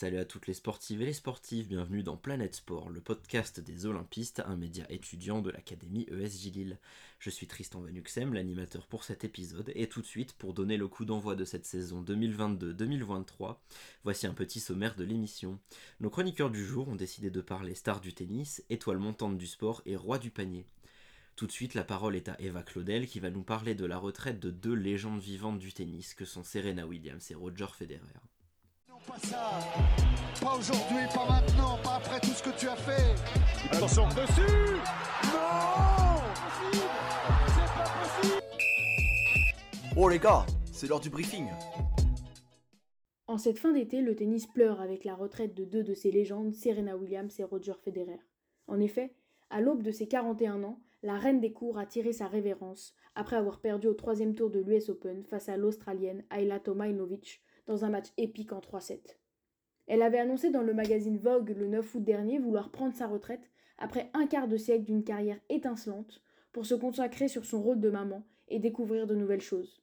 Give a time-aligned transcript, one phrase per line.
[0.00, 3.84] Salut à toutes les sportives et les sportifs, bienvenue dans Planète Sport, le podcast des
[3.84, 6.78] Olympistes, un média étudiant de l'Académie ESJ Lille.
[7.18, 10.88] Je suis Tristan Vanuxem, l'animateur pour cet épisode, et tout de suite, pour donner le
[10.88, 13.58] coup d'envoi de cette saison 2022-2023,
[14.02, 15.58] voici un petit sommaire de l'émission.
[16.00, 19.82] Nos chroniqueurs du jour ont décidé de parler stars du tennis, étoiles montantes du sport
[19.84, 20.64] et roi du panier.
[21.36, 23.98] Tout de suite, la parole est à Eva Claudel qui va nous parler de la
[23.98, 28.29] retraite de deux légendes vivantes du tennis que sont Serena Williams et Roger Federer.
[29.06, 29.50] Pas ça,
[30.40, 33.14] pas aujourd'hui, pas maintenant, pas après tout ce que tu as fait.
[33.70, 34.76] Attention dessus
[35.32, 36.20] Non
[37.46, 38.42] C'est pas possible
[39.96, 41.46] Oh les gars, c'est l'heure du briefing.
[43.26, 46.52] En cette fin d'été, le tennis pleure avec la retraite de deux de ses légendes,
[46.52, 48.20] Serena Williams et Roger Federer.
[48.66, 49.14] En effet,
[49.50, 53.36] à l'aube de ses 41 ans, la reine des cours a tiré sa révérence après
[53.36, 57.40] avoir perdu au troisième tour de l'US Open face à l'Australienne Ayla Tomailovic
[57.70, 58.98] un match épique en 3-7.
[59.86, 63.50] Elle avait annoncé dans le magazine Vogue le 9 août dernier vouloir prendre sa retraite
[63.78, 67.90] après un quart de siècle d'une carrière étincelante pour se consacrer sur son rôle de
[67.90, 69.82] maman et découvrir de nouvelles choses.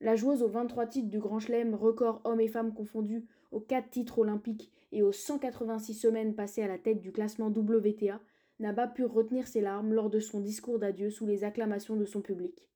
[0.00, 3.90] La joueuse aux 23 titres du Grand Chelem, record hommes et femmes confondus, aux 4
[3.90, 8.20] titres olympiques et aux 186 semaines passées à la tête du classement WTA,
[8.60, 12.04] n'a pas pu retenir ses larmes lors de son discours d'adieu sous les acclamations de
[12.04, 12.68] son public.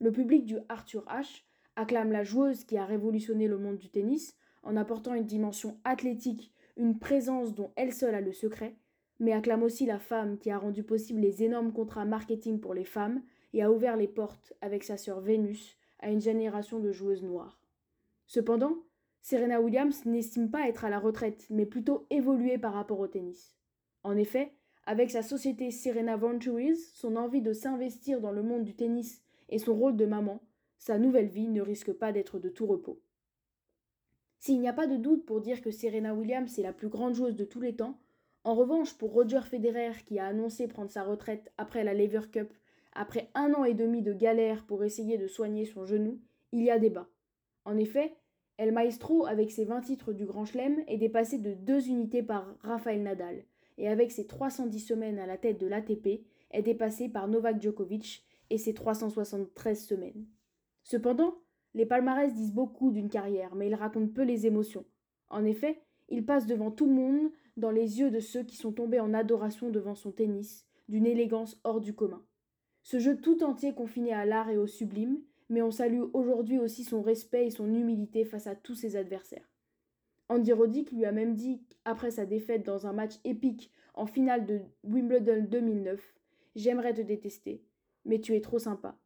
[0.00, 1.44] Le public du Arthur H
[1.78, 6.52] acclame la joueuse qui a révolutionné le monde du tennis en apportant une dimension athlétique,
[6.76, 8.74] une présence dont elle seule a le secret,
[9.20, 12.84] mais acclame aussi la femme qui a rendu possible les énormes contrats marketing pour les
[12.84, 17.22] femmes et a ouvert les portes avec sa sœur Vénus à une génération de joueuses
[17.22, 17.62] noires.
[18.26, 18.76] Cependant,
[19.22, 23.56] Serena Williams n'estime pas être à la retraite, mais plutôt évoluer par rapport au tennis.
[24.02, 24.52] En effet,
[24.84, 29.58] avec sa société Serena Ventures, son envie de s'investir dans le monde du tennis et
[29.58, 30.40] son rôle de maman,
[30.78, 33.00] sa nouvelle vie ne risque pas d'être de tout repos.
[34.38, 37.14] S'il n'y a pas de doute pour dire que Serena Williams est la plus grande
[37.14, 37.98] joueuse de tous les temps,
[38.44, 42.52] en revanche pour Roger Federer qui a annoncé prendre sa retraite après la Lever Cup,
[42.92, 46.20] après un an et demi de galère pour essayer de soigner son genou,
[46.52, 47.08] il y a débat.
[47.64, 48.16] En effet,
[48.56, 52.56] El Maestro, avec ses 20 titres du Grand Chelem, est dépassé de deux unités par
[52.60, 53.44] Rafael Nadal,
[53.76, 58.24] et avec ses 310 semaines à la tête de l'ATP, est dépassé par Novak Djokovic
[58.50, 60.26] et ses 373 semaines.
[60.90, 61.34] Cependant,
[61.74, 64.86] les palmarès disent beaucoup d'une carrière, mais ils racontent peu les émotions.
[65.28, 68.72] En effet, il passe devant tout le monde, dans les yeux de ceux qui sont
[68.72, 72.24] tombés en adoration devant son tennis, d'une élégance hors du commun.
[72.82, 76.84] Ce jeu tout entier confiné à l'art et au sublime, mais on salue aujourd'hui aussi
[76.84, 79.52] son respect et son humilité face à tous ses adversaires.
[80.30, 84.46] Andy Roddick lui a même dit, après sa défaite dans un match épique en finale
[84.46, 86.14] de Wimbledon 2009,
[86.56, 87.62] J'aimerais te détester,
[88.04, 88.98] mais tu es trop sympa.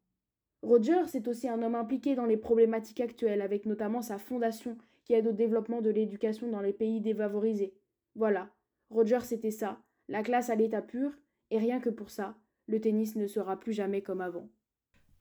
[0.62, 5.12] Roger, c'est aussi un homme impliqué dans les problématiques actuelles, avec notamment sa fondation qui
[5.14, 7.74] aide au développement de l'éducation dans les pays défavorisés.
[8.14, 8.50] Voilà,
[8.88, 11.10] Roger c'était ça, la classe à l'état pur,
[11.50, 12.36] et rien que pour ça,
[12.68, 14.48] le tennis ne sera plus jamais comme avant.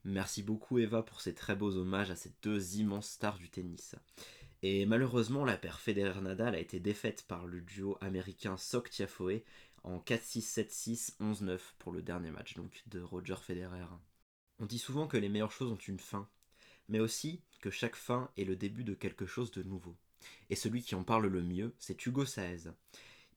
[0.03, 3.95] Merci beaucoup Eva pour ces très beaux hommages à ces deux immenses stars du tennis.
[4.63, 9.41] Et malheureusement, la paire Federer-Nadal a été défaite par le duo américain Sok Tiafoe
[9.83, 13.87] en 4-6, 7-6, 11-9 pour le dernier match donc de Roger Federer.
[14.61, 16.27] On dit souvent que les meilleures choses ont une fin,
[16.87, 19.95] mais aussi que chaque fin est le début de quelque chose de nouveau.
[20.51, 22.69] Et celui qui en parle le mieux, c'est Hugo Saez.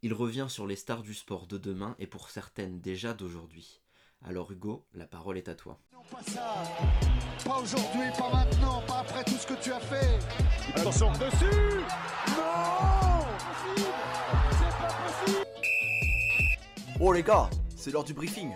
[0.02, 3.80] Il revient sur les stars du sport de demain et pour certaines déjà d'aujourd'hui.
[4.22, 5.80] Alors Hugo, la parole est à toi.
[5.94, 6.62] Non, pas ça
[7.42, 10.18] Pas aujourd'hui, pas maintenant, pas après tout ce que tu as fait
[10.74, 11.80] Attention dessus
[12.36, 13.24] Non
[14.50, 15.46] C'est pas possible
[17.00, 18.50] Oh les gars, c'est l'heure du briefing.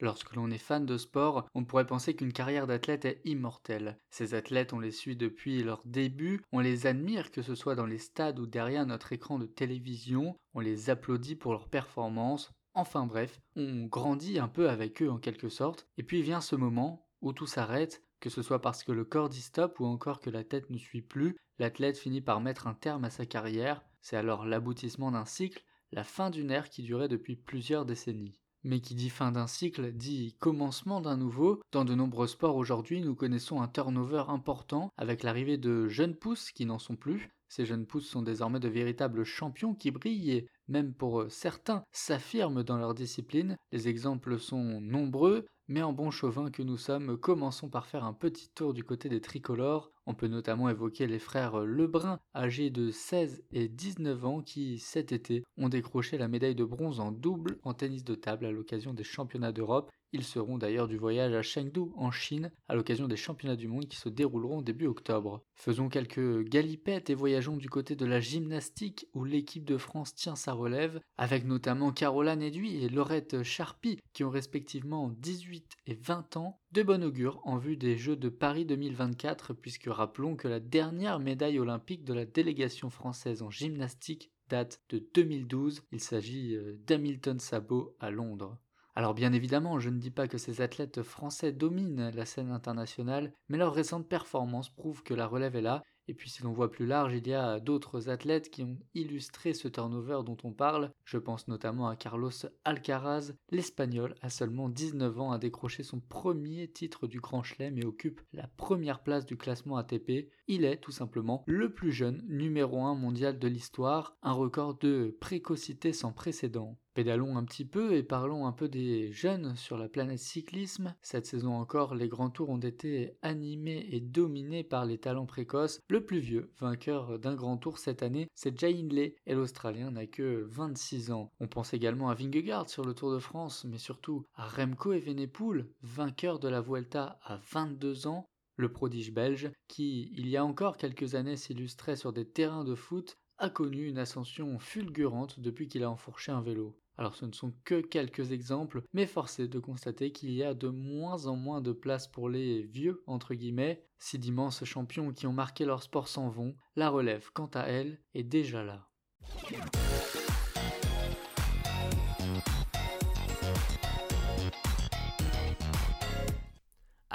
[0.00, 3.98] Lorsque l'on est fan de sport, on pourrait penser qu'une carrière d'athlète est immortelle.
[4.08, 7.84] Ces athlètes, on les suit depuis leur début, on les admire que ce soit dans
[7.84, 13.04] les stades ou derrière notre écran de télévision, on les applaudit pour leur performance, enfin
[13.04, 17.06] bref, on grandit un peu avec eux en quelque sorte, et puis vient ce moment
[17.20, 20.30] où tout s'arrête, que ce soit parce que le corps dit stop ou encore que
[20.30, 24.16] la tête ne suit plus, l'athlète finit par mettre un terme à sa carrière, c'est
[24.16, 25.62] alors l'aboutissement d'un cycle,
[25.92, 28.40] la fin d'une ère qui durait depuis plusieurs décennies.
[28.62, 31.62] Mais qui dit fin d'un cycle dit commencement d'un nouveau.
[31.72, 36.50] Dans de nombreux sports aujourd'hui, nous connaissons un turnover important avec l'arrivée de jeunes pousses
[36.52, 37.30] qui n'en sont plus.
[37.48, 42.62] Ces jeunes pousses sont désormais de véritables champions qui brillent et, même pour certains, s'affirment
[42.62, 43.56] dans leur discipline.
[43.72, 48.12] Les exemples sont nombreux, mais en bon chauvin que nous sommes, commençons par faire un
[48.12, 49.90] petit tour du côté des tricolores.
[50.10, 55.12] On peut notamment évoquer les frères Lebrun, âgés de 16 et 19 ans, qui cet
[55.12, 58.92] été ont décroché la médaille de bronze en double en tennis de table à l'occasion
[58.92, 63.16] des championnats d'Europe ils seront d'ailleurs du voyage à Chengdu en Chine à l'occasion des
[63.16, 65.44] championnats du monde qui se dérouleront début octobre.
[65.54, 70.36] Faisons quelques galipettes et voyageons du côté de la gymnastique où l'équipe de France tient
[70.36, 76.36] sa relève avec notamment Caroline Eduy et Laurette Charpy qui ont respectivement 18 et 20
[76.36, 80.60] ans de bon augure en vue des Jeux de Paris 2024 puisque rappelons que la
[80.60, 86.76] dernière médaille olympique de la délégation française en gymnastique date de 2012, il s'agit euh,
[86.86, 88.58] d'Hamilton Sabot à Londres.
[88.94, 93.32] Alors bien évidemment, je ne dis pas que ces athlètes français dominent la scène internationale,
[93.48, 96.70] mais leurs récentes performances prouvent que la relève est là et puis si l'on voit
[96.70, 100.92] plus large, il y a d'autres athlètes qui ont illustré ce turnover dont on parle.
[101.04, 102.30] Je pense notamment à Carlos
[102.64, 107.84] Alcaraz, l'Espagnol, à seulement 19 ans, a décroché son premier titre du Grand Chelem et
[107.84, 110.30] occupe la première place du classement ATP.
[110.48, 115.16] Il est tout simplement le plus jeune numéro 1 mondial de l'histoire, un record de
[115.20, 116.76] précocité sans précédent.
[116.94, 120.94] Pédalons un petit peu et parlons un peu des jeunes sur la planète cyclisme.
[121.02, 125.80] Cette saison encore, les grands tours ont été animés et dominés par les talents précoces.
[125.90, 130.06] Le plus vieux vainqueur d'un grand tour cette année, c'est Jay Hindley et l'Australien n'a
[130.06, 131.32] que 26 ans.
[131.40, 135.66] On pense également à Vingegaard sur le Tour de France, mais surtout à Remco Evenepoel,
[135.82, 140.76] vainqueur de la Vuelta à 22 ans le prodige belge, qui, il y a encore
[140.76, 145.82] quelques années, s'illustrait sur des terrains de foot, a connu une ascension fulgurante depuis qu'il
[145.82, 146.78] a enfourché un vélo.
[147.00, 150.52] Alors ce ne sont que quelques exemples, mais force est de constater qu'il y a
[150.52, 153.86] de moins en moins de place pour les vieux, entre guillemets.
[153.98, 158.02] Si d'immenses champions qui ont marqué leur sport s'en vont, la relève, quant à elle,
[158.12, 158.86] est déjà là.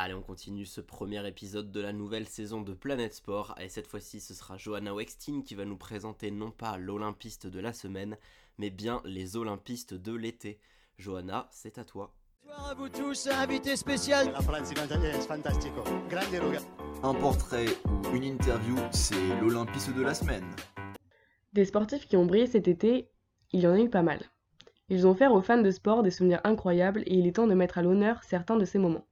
[0.05, 3.55] Allez, on continue ce premier épisode de la nouvelle saison de Planète Sport.
[3.59, 7.59] Et cette fois-ci, ce sera Johanna Wextin qui va nous présenter non pas l'Olympiste de
[7.59, 8.15] la semaine,
[8.59, 10.59] mais bien les Olympistes de l'été.
[10.99, 12.13] Johanna, c'est à toi.
[12.43, 14.31] Bonsoir à vous tous, invité spécial.
[17.01, 20.45] Un portrait ou une interview, c'est l'Olympiste de la semaine.
[21.53, 23.09] Des sportifs qui ont brillé cet été,
[23.53, 24.19] il y en a eu pas mal.
[24.89, 27.55] Ils ont offert aux fans de sport des souvenirs incroyables et il est temps de
[27.55, 29.07] mettre à l'honneur certains de ces moments.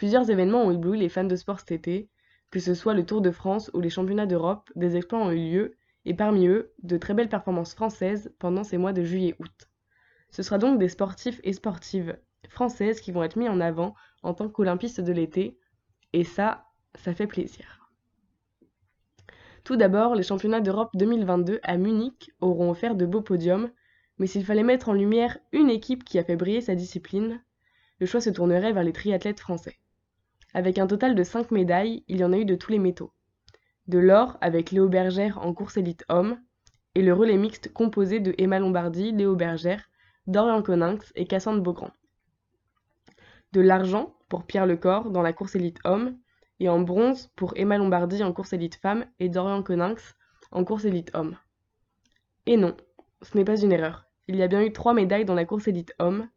[0.00, 2.08] Plusieurs événements ont ébloui les fans de sport cet été,
[2.50, 5.50] que ce soit le Tour de France ou les championnats d'Europe, des exploits ont eu
[5.50, 5.76] lieu
[6.06, 9.68] et parmi eux, de très belles performances françaises pendant ces mois de juillet-août.
[10.30, 12.16] Ce sera donc des sportifs et sportives
[12.48, 15.58] françaises qui vont être mis en avant en tant qu'olympistes de l'été,
[16.14, 16.64] et ça,
[16.94, 17.90] ça fait plaisir.
[19.64, 23.70] Tout d'abord, les championnats d'Europe 2022 à Munich auront offert de beaux podiums,
[24.16, 27.44] mais s'il fallait mettre en lumière une équipe qui a fait briller sa discipline,
[27.98, 29.76] le choix se tournerait vers les triathlètes français.
[30.54, 33.12] Avec un total de 5 médailles, il y en a eu de tous les métaux
[33.90, 36.40] de l'or avec Léo Bergère en course élite homme,
[36.94, 39.90] et le relais mixte composé de Emma Lombardi, Léo Bergère,
[40.26, 41.90] Dorian Coninx et Cassandre Beaugrand.
[43.52, 46.16] De l'argent pour Pierre Lecor dans la course élite homme,
[46.60, 50.14] et en bronze pour Emma Lombardi en course élite femme et Dorian Coninx
[50.52, 51.36] en course élite homme.
[52.46, 52.76] Et non,
[53.22, 54.06] ce n'est pas une erreur.
[54.28, 56.28] Il y a bien eu trois médailles dans la course élite homme,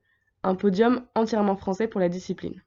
[0.41, 2.63] un podium entièrement français pour la discipline.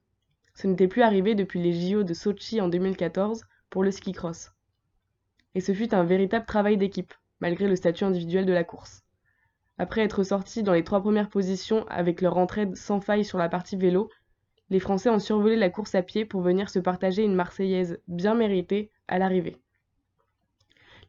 [0.57, 4.51] Ce n'était plus arrivé depuis les JO de Sochi en 2014 pour le ski cross
[5.57, 9.01] et ce fut un véritable travail d'équipe, malgré le statut individuel de la course.
[9.79, 13.49] Après être sortis dans les trois premières positions avec leur entraide sans faille sur la
[13.49, 14.07] partie vélo,
[14.69, 18.35] les Français ont survolé la course à pied pour venir se partager une Marseillaise bien
[18.35, 19.57] méritée à l'arrivée.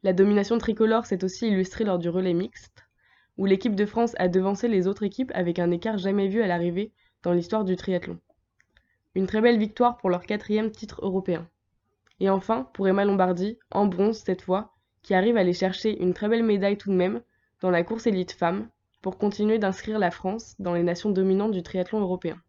[0.02, 2.88] La domination tricolore s'est aussi illustrée lors du relais mixte,
[3.36, 6.46] où l'équipe de France a devancé les autres équipes avec un écart jamais vu à
[6.46, 6.90] l'arrivée
[7.22, 8.18] dans l'histoire du triathlon.
[9.14, 11.48] Une très belle victoire pour leur quatrième titre européen.
[12.20, 16.14] Et enfin, pour Emma Lombardi, en bronze cette fois, qui arrive à aller chercher une
[16.14, 17.22] très belle médaille tout de même
[17.60, 18.68] dans la course élite femme,
[19.02, 22.40] pour continuer d'inscrire la France dans les nations dominantes du triathlon européen.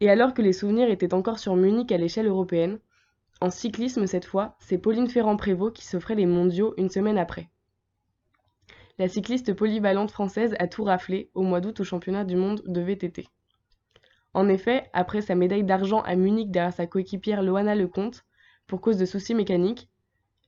[0.00, 2.78] Et alors que les souvenirs étaient encore sur Munich à l'échelle européenne,
[3.40, 7.50] en cyclisme cette fois, c'est Pauline Ferrand-Prévot qui s'offrait les mondiaux une semaine après.
[8.98, 12.80] La cycliste polyvalente française a tout raflé au mois d'août au championnat du monde de
[12.80, 13.26] VTT.
[14.32, 18.24] En effet, après sa médaille d'argent à Munich derrière sa coéquipière Loana Lecomte,
[18.68, 19.88] pour cause de soucis mécaniques,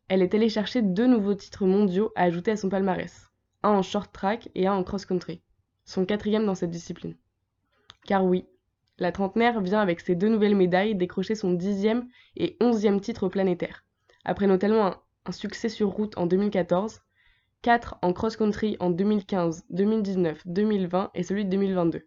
[0.09, 3.29] elle est allée chercher deux nouveaux titres mondiaux à ajouter à son palmarès,
[3.65, 5.43] un en short track et un en cross-country,
[5.85, 7.17] son quatrième dans cette discipline.
[8.07, 8.47] Car oui,
[8.99, 13.85] la trentenaire vient avec ses deux nouvelles médailles décrocher son dixième et onzième titre planétaire,
[14.25, 17.01] après notamment un, un succès sur route en 2014,
[17.63, 22.07] quatre en cross-country en 2015, 2019, 2020 et celui de 2022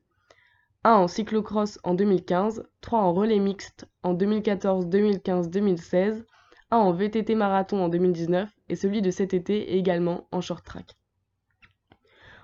[0.86, 6.27] 1 en cyclocross en 2015, 3 en relais mixte en 2014, 2015, 2016,
[6.70, 10.96] 1 en VTT marathon en 2019 et celui de cet été également en short track.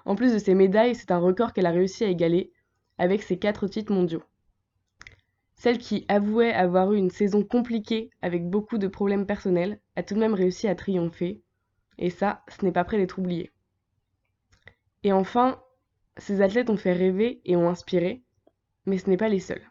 [0.05, 2.51] En plus de ces médailles, c'est un record qu'elle a réussi à égaler
[2.97, 4.23] avec ses 4 titres mondiaux.
[5.53, 10.15] Celle qui avouait avoir eu une saison compliquée avec beaucoup de problèmes personnels a tout
[10.15, 11.43] de même réussi à triompher,
[11.99, 13.51] et ça, ce n'est pas près d'être oublié.
[15.03, 15.61] Et enfin,
[16.17, 18.23] ces athlètes ont fait rêver et ont inspiré,
[18.91, 19.63] mais ce n'est pas les seuls.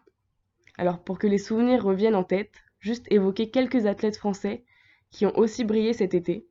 [0.79, 4.65] Alors pour que les souvenirs reviennent en tête, juste évoquer quelques athlètes français
[5.11, 6.47] qui ont aussi brillé cet été,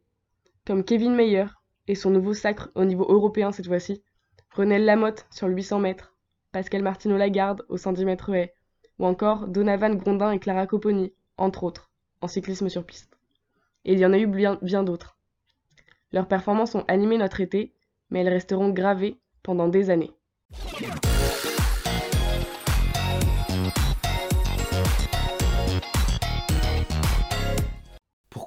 [0.65, 1.47] comme Kevin Meyer
[1.89, 4.05] et son nouveau sacre au niveau européen cette fois-ci,
[4.53, 6.15] Renelle Lamotte sur le 800 mètres,
[6.53, 8.55] Pascal Martino Lagarde au 110 mètres haies,
[9.01, 13.19] ou encore Donovan Grondin et Clara Copponi, entre autres, en cyclisme sur piste.
[13.85, 15.19] Et il y en a eu bien d'autres.
[16.13, 17.75] Leurs performances ont animé notre été,
[18.11, 20.13] mais elles resteront gravées pendant des années.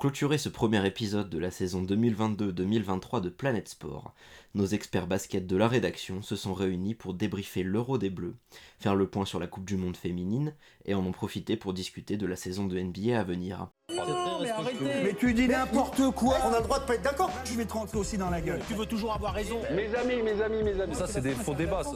[0.04, 4.14] Clôturer ce premier épisode de la saison 2022-2023 de Planète Sport,
[4.54, 8.36] nos experts basket de la rédaction se sont réunis pour débriefer l'Euro des Bleus,
[8.82, 12.18] faire le point sur la Coupe du Monde féminine et en en profiter pour discuter
[12.18, 13.70] de la saison de NBA à venir.
[13.88, 17.32] mais arrêtez Mais tu dis n'importe quoi On a le droit de pas être d'accord
[17.46, 18.60] Je vais te rentrer aussi dans la gueule.
[18.68, 19.62] Tu veux toujours avoir raison.
[19.74, 20.96] Mes amis, mes amis, mes amis.
[20.96, 21.96] Ça, c'est des faux débats, ça.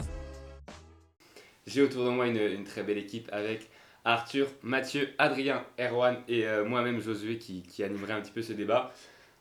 [1.65, 3.69] J'ai autour de moi une, une très belle équipe avec
[4.07, 8.93] Arthur, Mathieu, Adrien, Erwan et euh, moi-même Josué qui, qui un petit peu ce débat.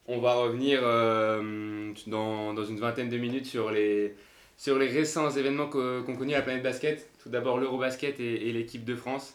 [0.09, 4.15] On va revenir euh, dans, dans une vingtaine de minutes sur les,
[4.57, 7.09] sur les récents événements qu'ont qu'ont connus la planète basket.
[7.23, 9.35] Tout d'abord l'Eurobasket et, et l'équipe de France.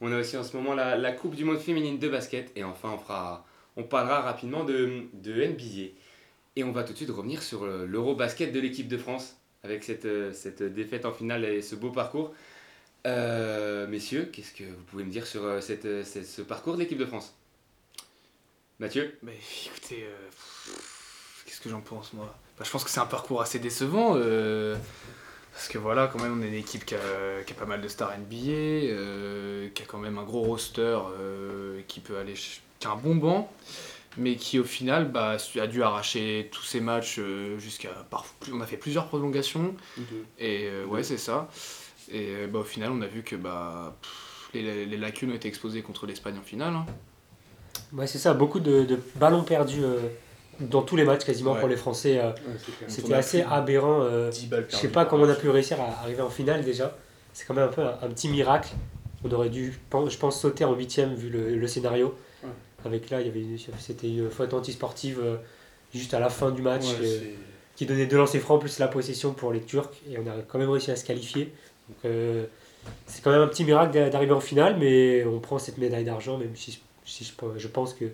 [0.00, 2.52] On a aussi en ce moment la, la Coupe du Monde féminine de basket.
[2.56, 3.44] Et enfin, on, fera,
[3.76, 5.92] on parlera rapidement de, de NBA.
[6.56, 9.84] Et on va tout de suite revenir sur le- l'Eurobasket de l'équipe de France avec
[9.84, 12.32] cette, euh, cette défaite en finale et ce beau parcours.
[13.06, 16.74] Euh, messieurs, qu'est-ce que vous pouvez me dire sur euh, cette, euh, cette- ce parcours
[16.74, 17.34] de l'équipe de France?
[18.78, 19.16] Mathieu?
[19.22, 20.28] Mais écoutez, euh,
[21.46, 22.34] qu'est-ce que j'en pense moi?
[22.58, 24.14] Bah, Je pense que c'est un parcours assez décevant.
[24.16, 24.76] euh,
[25.52, 27.80] parce que voilà, quand même, on est une équipe qui a, qui a pas mal
[27.80, 28.36] de stars NBA,
[28.92, 32.96] euh, qui a quand même un gros roster, euh, qui peut aller, qui a un
[32.96, 33.52] bon banc,
[34.16, 37.90] mais qui au final bah, a dû arracher tous ses matchs euh, jusqu'à.
[38.52, 39.74] On a fait plusieurs prolongations,
[40.38, 41.48] et euh, ouais, c'est ça.
[42.12, 45.34] Et euh, bah, au final, on a vu que bah, pff, les, les lacunes ont
[45.34, 46.74] été exposées contre l'Espagne en finale.
[46.74, 46.86] hein.
[47.92, 49.96] Ouais, c'est ça, beaucoup de, de ballons perdus euh,
[50.60, 51.60] dans tous les matchs quasiment Ouais.
[51.60, 52.18] pour les Français.
[52.18, 52.30] euh.
[52.88, 54.02] C'était assez aberrant.
[54.02, 56.64] euh, 10 balles je sais pas comment on a pu réussir à arriver en finale
[56.64, 56.96] déjà.
[57.32, 58.70] C'est quand même un peu un, un petit miracle.
[59.24, 59.72] On aurait dû,
[60.08, 62.14] je pense, sauter en huitième vu le, le scénario.
[62.42, 62.50] Ouais.
[62.84, 65.20] Avec là, il y avait une- c'était une faute antisportive
[65.94, 66.84] juste à la fin du match
[67.76, 70.58] qui donnait deux lancers francs plus la possession pour les Turcs et on a quand
[70.58, 71.52] même réussi à se qualifier.
[71.90, 72.44] Donc euh,
[73.06, 76.04] c'est quand même un petit miracle d'a- d'arriver en finale, mais on prend cette médaille
[76.04, 78.04] d'argent, même si, je, pense que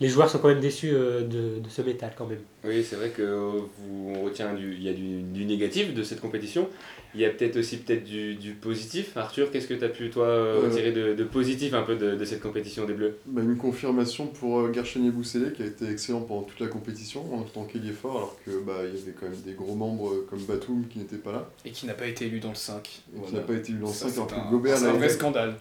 [0.00, 2.40] les joueurs sont quand même déçus euh, de, ce métal quand même.
[2.64, 6.20] Oui, c'est vrai que euh, on retient du, il y a du négatif de cette
[6.20, 6.68] compétition.
[7.14, 9.16] Il y a peut-être aussi peut-être du, du positif.
[9.16, 12.14] Arthur, qu'est-ce que tu as pu toi Euh, retirer de, de positif un peu de,
[12.14, 13.18] de cette compétition des Bleus?
[13.26, 14.72] Bah, une confirmation pour euh,
[15.12, 18.50] Boussélé qui a été excellent pendant toute la compétition en tant qu'ailier fort alors que
[18.64, 21.32] bah, il y avait quand même des gros membres euh, comme Batum qui n'étaient pas
[21.32, 23.02] là Et qui n'a pas été élu dans le 5.
[23.16, 24.78] et qui n'a pas été élu dans le Ça, 5 alors c'est que un- Gobert
[24.78, 25.56] c'est un vrai scandale.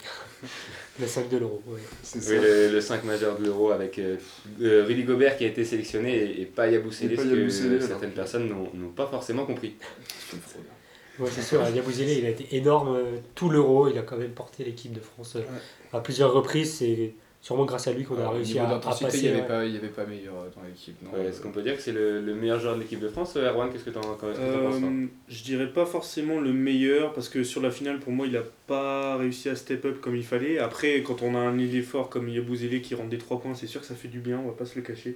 [0.99, 1.79] Le 5 de l'euro, oui.
[2.03, 2.33] C'est Oui, ça.
[2.41, 4.17] le, le 5 majeur de l'Euro avec euh,
[4.61, 8.47] euh, Rudy Gobert qui a été sélectionné et, et Et pas ce que certaines personnes
[8.49, 9.73] n'ont n'ont pas forcément compris.
[10.29, 10.63] C'est une fraude.
[11.19, 13.87] Ouais, c'est sûr, Yabouzélé, il a été énorme euh, tout l'euro.
[13.89, 15.41] Il a quand même porté l'équipe de France euh,
[15.93, 16.73] à plusieurs reprises.
[16.75, 19.17] C'est sûrement grâce à lui qu'on a réussi à, à passer.
[19.17, 19.47] il n'y avait, ouais.
[19.47, 20.95] pas- il y avait pas meilleur euh, dans l'équipe.
[21.13, 23.37] Ouais, Est-ce qu'on peut dire que c'est le, le meilleur joueur de l'équipe de France
[23.37, 27.13] Erwan, qu'est-ce que tu en qu'est-ce que t'en penses je dirais pas forcément le meilleur
[27.13, 30.15] parce que sur la finale pour moi il a pas réussi à step up comme
[30.17, 30.59] il fallait.
[30.59, 33.67] Après quand on a un ailier fort comme Yabouzélé qui rentre des trois points c'est
[33.67, 35.15] sûr que ça fait du bien, on va pas se le cacher.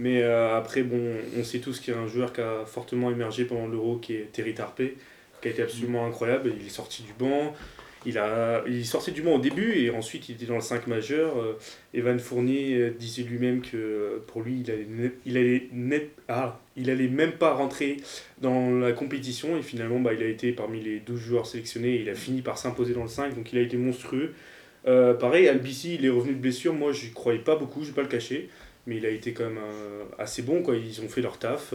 [0.00, 1.00] Mais euh, après bon
[1.38, 4.14] on sait tous qu'il y a un joueur qui a fortement émergé pendant l'Euro qui
[4.14, 4.94] est Terry Tarpey
[5.40, 6.52] qui a été absolument incroyable.
[6.60, 7.54] Il est sorti du banc.
[8.06, 8.82] Il, a, il
[9.12, 11.38] du banc au début et ensuite il était dans le 5 majeur.
[11.38, 11.58] Euh,
[11.92, 16.10] Evan Fournier euh, disait lui-même que euh, pour lui, il allait, net- il, allait net,
[16.28, 17.98] ah, il allait même pas rentrer
[18.40, 22.00] dans la compétition et finalement bah, il a été parmi les 12 joueurs sélectionnés et
[22.00, 24.32] il a fini par s'imposer dans le 5 donc il a été monstrueux.
[24.84, 26.72] Pareil, Albici, il est revenu de blessure.
[26.72, 28.48] Moi, je croyais pas beaucoup, je vais pas le cacher,
[28.86, 29.60] mais il a été quand même
[30.18, 30.62] assez bon.
[30.62, 30.74] Quoi.
[30.76, 31.74] Ils ont fait leur taf,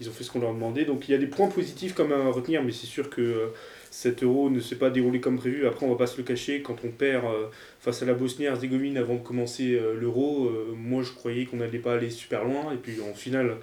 [0.00, 0.84] ils ont fait ce qu'on leur demandait.
[0.84, 3.20] Donc il y a des points positifs quand même à retenir, mais c'est sûr que
[3.20, 3.46] euh,
[3.90, 5.66] cet euro ne s'est pas déroulé comme prévu.
[5.66, 7.46] Après, on va pas se le cacher, quand on perd euh,
[7.80, 11.94] face à la Bosnie-Herzégovine avant de commencer euh, l'euro, moi je croyais qu'on n'allait pas
[11.94, 12.72] aller super loin.
[12.72, 13.56] Et puis en finale,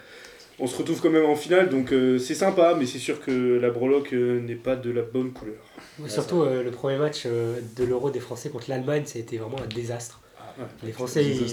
[0.60, 3.72] on se retrouve quand même en finale, donc c'est sympa, mais c'est sûr que la
[3.72, 5.56] breloque n'est pas de la bonne couleur.
[6.08, 9.60] Surtout euh, le premier match de l'Euro des Français contre l'Allemagne, ça a été vraiment
[9.60, 10.22] un désastre.
[10.60, 10.66] ouais.
[10.84, 11.48] les Français, ils,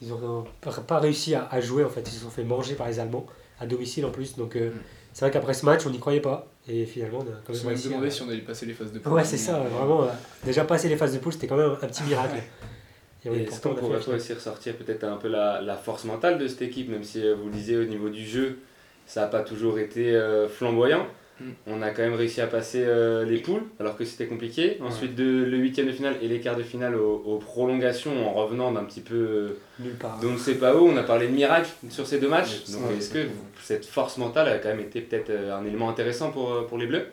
[0.00, 2.74] ils ont pas- pas réussi à, à jouer en fait, ils se sont fait manger
[2.76, 3.26] par les Allemands,
[3.60, 4.36] à domicile en plus.
[4.36, 4.70] Donc euh,
[5.12, 6.46] c'est vrai qu'après ce match, on n'y croyait pas.
[6.68, 7.88] Et finalement, on a quand On même se même réussi.
[7.88, 9.12] demandé si on allait passer les phases de poule.
[9.12, 10.02] Ouais, c'est ça, vraiment.
[10.04, 10.08] euh,
[10.44, 12.36] déjà passer les phases de poule, c'était quand même un petit miracle.
[13.24, 15.76] Et, oui, Et pourtant, pourtant, on on pourrait aussi ressortir peut-être un peu la, la
[15.76, 18.58] force mentale de cette équipe, même si euh, vous le disiez au niveau du jeu,
[19.06, 21.06] ça n'a pas toujours été euh, flamboyant.
[21.40, 21.44] Mm.
[21.66, 24.78] On a quand même réussi à passer euh, les poules, alors que c'était compliqué.
[24.80, 28.32] Ensuite, de, le huitième de finale et les quarts de finale aux, aux prolongations, en
[28.32, 30.18] revenant d'un petit peu euh, nulle part.
[30.20, 30.86] d'on ne sait pas où.
[30.86, 32.64] On a parlé de miracle sur ces deux matchs.
[32.68, 33.26] Ouais, Donc, est-ce que
[33.62, 36.86] cette force mentale a quand même été peut-être euh, un élément intéressant pour, pour les
[36.86, 37.06] Bleus?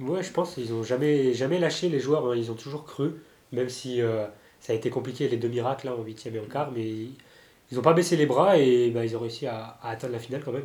[0.00, 3.10] Ouais, je pense qu'ils ont jamais, jamais lâché les joueurs, hein, ils ont toujours cru,
[3.52, 4.24] même si euh,
[4.60, 7.76] ça a été compliqué les deux miracles là, en huitième et en quart, mais ils
[7.76, 10.42] n'ont pas baissé les bras et bah, ils ont réussi à, à atteindre la finale
[10.44, 10.64] quand même.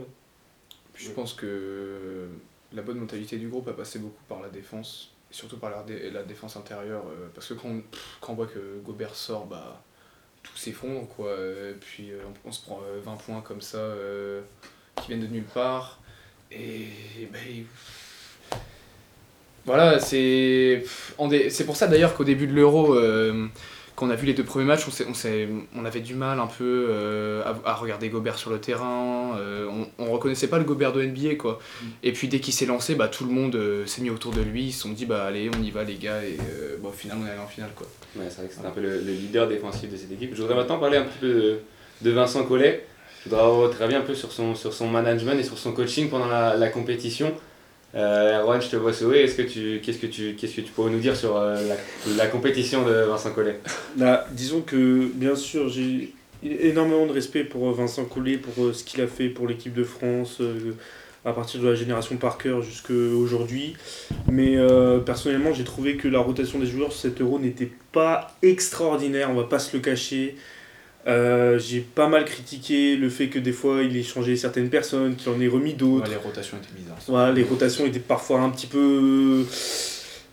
[0.94, 2.28] Puis je pense que
[2.74, 6.24] la bonne mentalité du groupe a passé beaucoup par la défense, surtout par la, la
[6.24, 7.70] défense intérieure, euh, parce que quand
[8.30, 9.82] on, voit que Gobert sort, bah,
[10.44, 11.32] tout s'effondre, quoi.
[11.34, 14.42] Et puis euh, on, se prend euh, 20 points comme ça, euh,
[15.02, 16.00] qui viennent de nulle part,
[16.52, 16.88] et
[17.20, 17.66] il-
[19.66, 20.86] voilà, c'est
[21.66, 23.48] pour ça d'ailleurs qu'au début de l'Euro, euh,
[23.98, 26.40] quand on a vu les deux premiers matchs, on, s'est- on, on avait du mal
[26.40, 29.36] un peu euh, à, à regarder Gobert sur le terrain.
[29.40, 31.60] euh, on, on reconnaissait pas le Gobert de NBA, quoi.
[32.04, 34.42] Et puis dès qu'il s'est lancé, bah, tout le monde euh, s'est mis autour de
[34.42, 34.66] lui.
[34.68, 36.24] Ils se sont dit, bah allez, on y va, les gars.
[36.24, 36.38] Et
[36.80, 37.88] bon, au final, on est allé en finale, quoi.
[38.16, 40.32] Ouais, c'est vrai que c'est un peu le, le leader défensif de cette équipe.
[40.36, 41.60] Je voudrais maintenant parler un petit peu de,
[42.04, 42.86] de Vincent Collet.
[43.24, 45.72] Je voudrais avoir votre avis un peu sur son, sur son management et sur son
[45.74, 47.34] coaching pendant la, la compétition.
[47.98, 49.26] Euh, je te vois sourire.
[49.26, 51.58] Est-ce que tu, qu'est-ce que tu, qu'est-ce que tu pourrais nous dire sur euh,
[52.16, 53.60] la, compétition de Vincent Collet?
[53.98, 56.14] Là, disons que, bien sûr, j'ai
[56.44, 59.74] énormément de respect pour euh, Vincent Collet, pour euh, ce qu'il a fait pour l'équipe
[59.74, 60.42] de France,
[61.26, 63.76] à partir de la génération Parker jusqu'à aujourd'hui.
[64.32, 64.58] Mais
[65.06, 69.36] personnellement, j'ai trouvé que la rotation des joueurs sur cet euro n'était pas extraordinaire, on
[69.36, 70.36] va pas se le cacher.
[71.08, 75.16] Euh, j'ai pas mal critiqué le fait que des fois il ait changé certaines personnes,
[75.16, 76.04] qu'il en ait remis d'autres.
[76.06, 76.98] Ouais, les rotations étaient bizarres.
[77.08, 79.46] Voilà, les rotations étaient parfois un petit peu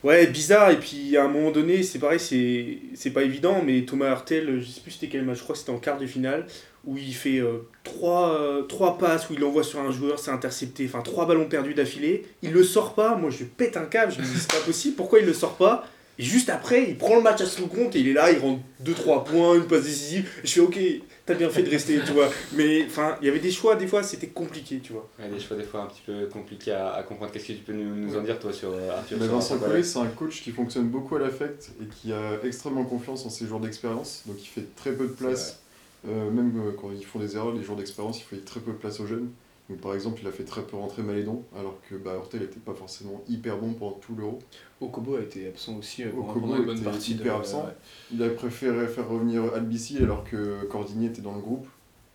[0.03, 0.71] ouais bizarres.
[0.71, 4.61] Et puis à un moment donné c'est pareil c'est c'est pas évident mais Thomas Hartel
[4.61, 6.47] je sais plus c'était quel match je crois que c'était en quart de finale
[6.87, 10.31] où il fait euh, trois, euh, trois passes où il envoie sur un joueur c'est
[10.31, 10.87] intercepté.
[10.87, 12.25] Enfin trois ballons perdus d'affilée.
[12.43, 13.15] Il le sort pas.
[13.15, 14.13] Moi je pète un câble.
[14.13, 14.97] Je me dis c'est pas possible.
[14.97, 15.87] Pourquoi il le sort pas?
[16.19, 18.39] Et juste après il prend le match à son compte et il est là il
[18.39, 20.79] rentre 2-3 points une passe décisive et je fais ok
[21.27, 23.87] t'as bien fait de rester tu vois mais enfin il y avait des choix des
[23.87, 26.27] fois c'était compliqué tu vois Il y a des choix des fois un petit peu
[26.27, 27.33] compliqués à, à comprendre.
[27.33, 29.99] Qu'est-ce que tu peux nous, nous en dire toi sur euh, Arthur Vincent Collet, c'est
[29.99, 33.61] un coach qui fonctionne beaucoup à l'affect et qui a extrêmement confiance en ses joueurs
[33.61, 34.23] d'expérience.
[34.27, 35.61] Donc il fait très peu de place,
[36.07, 38.73] euh, même euh, quand ils font des erreurs, les joueurs d'expérience, il fait très peu
[38.73, 39.31] de place aux jeunes.
[39.71, 42.61] Donc par exemple, il a fait très peu rentrer Malédon, alors que bah, Hurtel n'était
[42.61, 44.39] pas forcément hyper bon pendant tout l'euro.
[44.83, 47.13] Okobo a été absent aussi euh, pendant, Okobo une bonne était partie.
[47.15, 47.65] hyper de, absent.
[47.65, 47.73] ouais.
[48.13, 51.67] Il a préféré faire revenir Albici alors que Cordigny était dans le groupe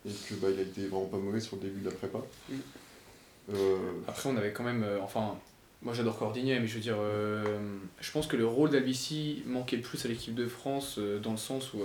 [0.05, 2.19] et que bah, il a été vraiment pas mauvais sur le début de la prépa.
[2.49, 2.53] Mm.
[3.55, 4.83] Euh, Après, on avait quand même.
[4.83, 5.35] euh, enfin,
[5.81, 7.43] moi j'adore Cordigné, mais je veux dire, euh,
[7.99, 11.73] je pense que le rôle d'Albici manquait plus à l'équipe de France dans le sens
[11.73, 11.79] où.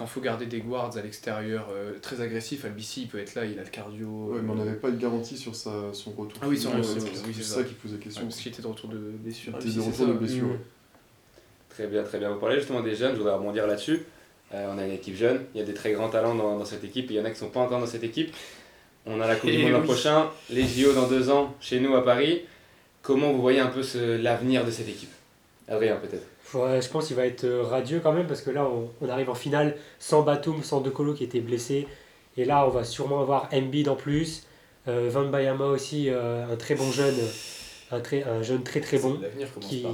[0.00, 3.44] Quand faut garder des guards à l'extérieur euh, très agressifs, Albici il peut être là,
[3.44, 4.06] il a le cardio.
[4.30, 6.40] ouais, mais on euh, n'avait pas de garantie sur sa, son retour.
[6.40, 7.64] Ah oui, c'est oui, ça ça.
[7.64, 8.22] qui posait question.
[8.22, 9.52] Ouais, parce qu'il était de retour de blessure.
[9.60, 10.46] Il était de retour de blessure.
[10.46, 10.60] ouais.
[11.68, 12.30] Très bien, très bien.
[12.30, 14.06] Vous parlez justement des jeunes, je voudrais rebondir là-dessus.
[14.54, 16.64] Euh, on a une équipe jeune, il y a des très grands talents dans, dans
[16.64, 18.34] cette équipe, et il y en a qui ne sont pas encore dans cette équipe.
[19.04, 19.84] On a la Coupe du Monde l'an oui.
[19.84, 22.40] prochain, les JO dans deux ans, chez nous à Paris.
[23.02, 23.82] Comment vous voyez un peu
[24.16, 25.12] l'avenir de cette équipe?
[25.68, 28.90] Adrien, peut-être je pense qu'il va être euh, radieux quand même parce que là on,
[29.00, 31.86] on arrive en finale sans Batum, sans De Colo qui était blessé.
[32.36, 34.46] Et là on va sûrement avoir Embiid en plus,
[34.88, 37.14] euh, Van Bayama aussi, euh, un très bon jeune,
[37.90, 39.20] un, très, un jeune très très bon
[39.60, 39.86] qui,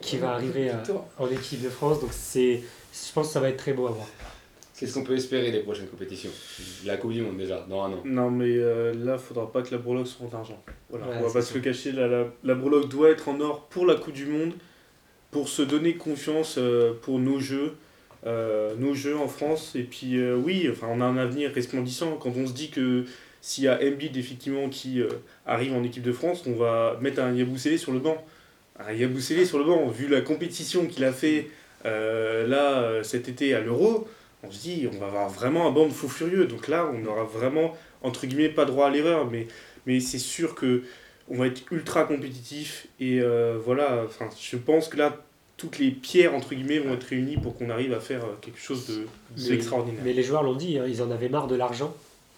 [0.00, 0.74] qui va arriver euh,
[1.18, 2.00] en équipe de France.
[2.00, 4.06] Donc c'est, je pense que ça va être très beau à voir.
[4.78, 6.30] Qu'est-ce qu'on peut espérer des prochaines compétitions
[6.84, 8.00] La Coupe du Monde déjà, dans un an.
[8.04, 10.60] Non, mais euh, là, faudra pas que la breloque soit en argent.
[10.90, 11.48] Voilà, Ouais, on va pas ça.
[11.52, 11.92] se le cacher.
[11.92, 14.54] La, la, la breloque doit être en or pour la Coupe du Monde,
[15.32, 17.74] pour se donner confiance euh, pour nos jeux,
[18.26, 19.72] euh, nos jeux en France.
[19.74, 22.16] Et puis, euh, oui, enfin, on a un avenir resplendissant.
[22.18, 23.04] Quand on se dit que
[23.40, 25.02] s'il y a Embiid, effectivement, qui
[25.46, 28.24] arrive en équipe de France, on va mettre un Yabusele sur le banc.
[28.78, 31.48] Un Yabusele sur le banc, vu la compétition qu'il a fait
[31.84, 34.06] là, cet été à l'Euro
[34.42, 36.46] on se dit on va avoir vraiment un banc de fous furieux.
[36.46, 39.46] Donc là, on aura vraiment, entre guillemets, pas droit à l'erreur, mais,
[39.86, 40.82] mais c'est sûr que
[41.32, 42.86] on va être ultra compétitif.
[43.00, 45.16] Et euh, voilà, enfin, je pense que là,
[45.56, 48.58] toutes les pierres, entre guillemets, vont être réunies pour qu'on arrive à faire euh, quelque
[48.60, 50.00] chose de- Mais, d'extraordinaire.
[50.04, 51.94] mais les joueurs l'ont dit, hein, ils en avaient marre de l'argent.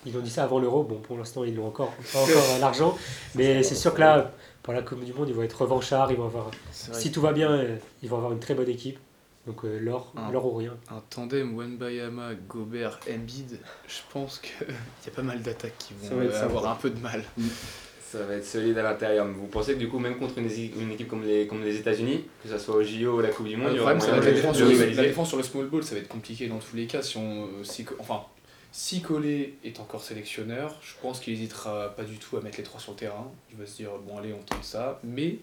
[0.07, 0.83] ils ont dit ça avant l'Euro.
[0.85, 2.97] Bon, pour l'instant, ils n'ont encore, pas encore euh, l'argent.
[3.35, 6.11] Mais c'est sûr que là, pour la Coupe du Monde, ils vont être revanchards.
[6.13, 7.67] Ils vont avoir, si tout va bien,
[8.03, 8.99] ils vont avoir une très bonne équipe.
[9.47, 10.75] Donc euh, l'or, l'or ou rien.
[10.91, 14.67] Un tandem Wenbayama, Gobert, Embiid, je pense qu'il
[15.07, 16.45] y a pas mal d'attaques qui Ça vont va être euh, sympa.
[16.47, 17.23] avoir un peu de mal.
[18.15, 19.27] Ça va être solide à l'intérieur.
[19.27, 22.49] Vous pensez que du coup, même contre une, équipe comme les, comme les États-Unis, que
[22.49, 24.25] ce soit au JO ou la Coupe du Monde, Le il y aura problème, moyen
[24.25, 26.01] la de, défense, de sur le, rivaliser la défense sur le small ball, ça va
[26.01, 27.03] être compliqué dans tous les cas.
[27.03, 28.21] Si on, euh, si, enfin,
[28.71, 32.63] si Collet est encore sélectionneur, je pense qu'il n'hésitera pas du tout à mettre les
[32.63, 33.33] trois sur le terrain.
[33.51, 35.01] Il va se dire, bon allez, on tente ça.
[35.03, 35.39] Mais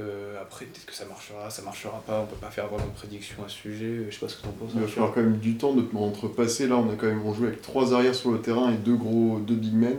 [0.00, 2.22] euh, après, peut-être que ça marchera, ça marchera pas.
[2.22, 4.06] On peut pas faire vraiment de prédiction à ce sujet.
[4.10, 4.70] Je sais pas ce que tu en penses.
[4.74, 6.66] Il va falloir quand même du temps de entrepasser.
[6.66, 8.96] Là, on a quand même on joue avec trois arrières sur le terrain et deux
[8.96, 9.96] gros deux big men.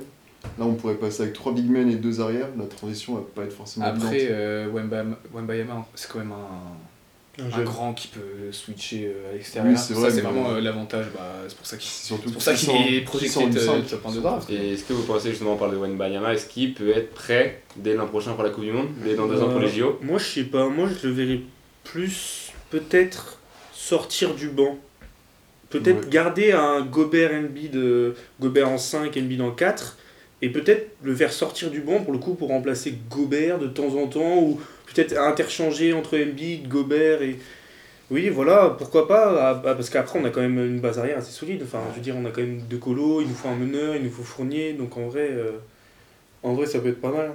[0.57, 2.47] Là, on pourrait passer avec trois big men et deux arrières.
[2.57, 4.67] La transition va pas être forcément Après, euh,
[5.33, 9.73] Wembayama, c'est quand même un, Un grand qui peut switcher euh, à l'extérieur.
[9.73, 11.07] Oui, c'est ça, c'est vraiment euh, l'avantage.
[11.13, 13.29] Bah, c'est pour ça qu'il C'est surtout c'est pour ça qu'il qu'il est projeté
[13.89, 14.49] top 1 de draft.
[14.49, 17.61] Et est-ce que vous pensez justement, on parle de Wenbayama, est-ce qu'il peut être prêt
[17.75, 19.99] dès l'an prochain pour la Coupe du Monde, dès dans deux ans pour les JO
[20.01, 20.69] Moi, je sais pas.
[20.69, 21.41] Moi, je le verrais
[21.83, 23.39] plus peut-être
[23.73, 24.77] sortir du banc.
[25.69, 26.09] Peut-être Ouais.
[26.09, 29.97] garder un Gobert Embiid, euh, Gobert en 5, Embiid en 4.
[30.41, 33.95] Et peut-être le faire sortir du banc pour le coup pour remplacer Gobert de temps
[33.95, 34.39] en temps.
[34.39, 34.59] Ou
[34.93, 37.39] peut-être interchanger entre Embiid, Gobert et.
[38.11, 39.49] Oui, voilà, pourquoi pas.
[39.49, 41.61] ah, bah, parce qu'après, on a quand même une base arrière assez solide.
[41.63, 43.95] Enfin, je veux dire, on a quand même deux colos, il nous faut un meneur,
[43.95, 44.73] il nous faut Fournier.
[44.73, 45.53] Donc en vrai, euh,
[46.43, 47.31] en vrai ça peut être pas mal.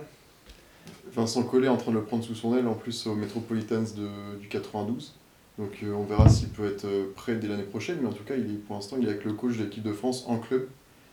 [1.13, 3.83] Vincent Collet est en train de le prendre sous son aile, en plus au Metropolitans
[3.97, 5.15] de, du 92.
[5.59, 8.25] Donc euh, on verra s'il peut être euh, prêt dès l'année prochaine, mais en tout
[8.25, 10.39] cas, il est, pour l'instant, il est avec le coach de l'équipe de France en
[10.39, 10.69] club.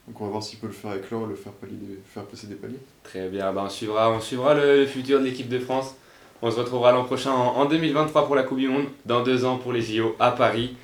[0.07, 1.75] Donc on va voir s'il peut le faire avec l'or et le faire, palier
[2.13, 2.79] faire passer des paliers.
[3.03, 5.95] Très bien, bah on, suivra, on suivra le futur de l'équipe de France.
[6.41, 9.43] On se retrouvera l'an prochain en, en 2023 pour la Coupe du Monde, dans deux
[9.43, 10.75] ans pour les JO à Paris.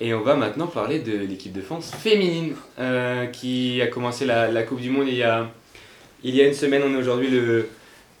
[0.00, 4.50] Et on va maintenant parler de l'équipe de France féminine euh, qui a commencé la,
[4.50, 5.50] la Coupe du Monde il y a,
[6.24, 6.82] il y a une semaine.
[6.86, 7.68] On est aujourd'hui le,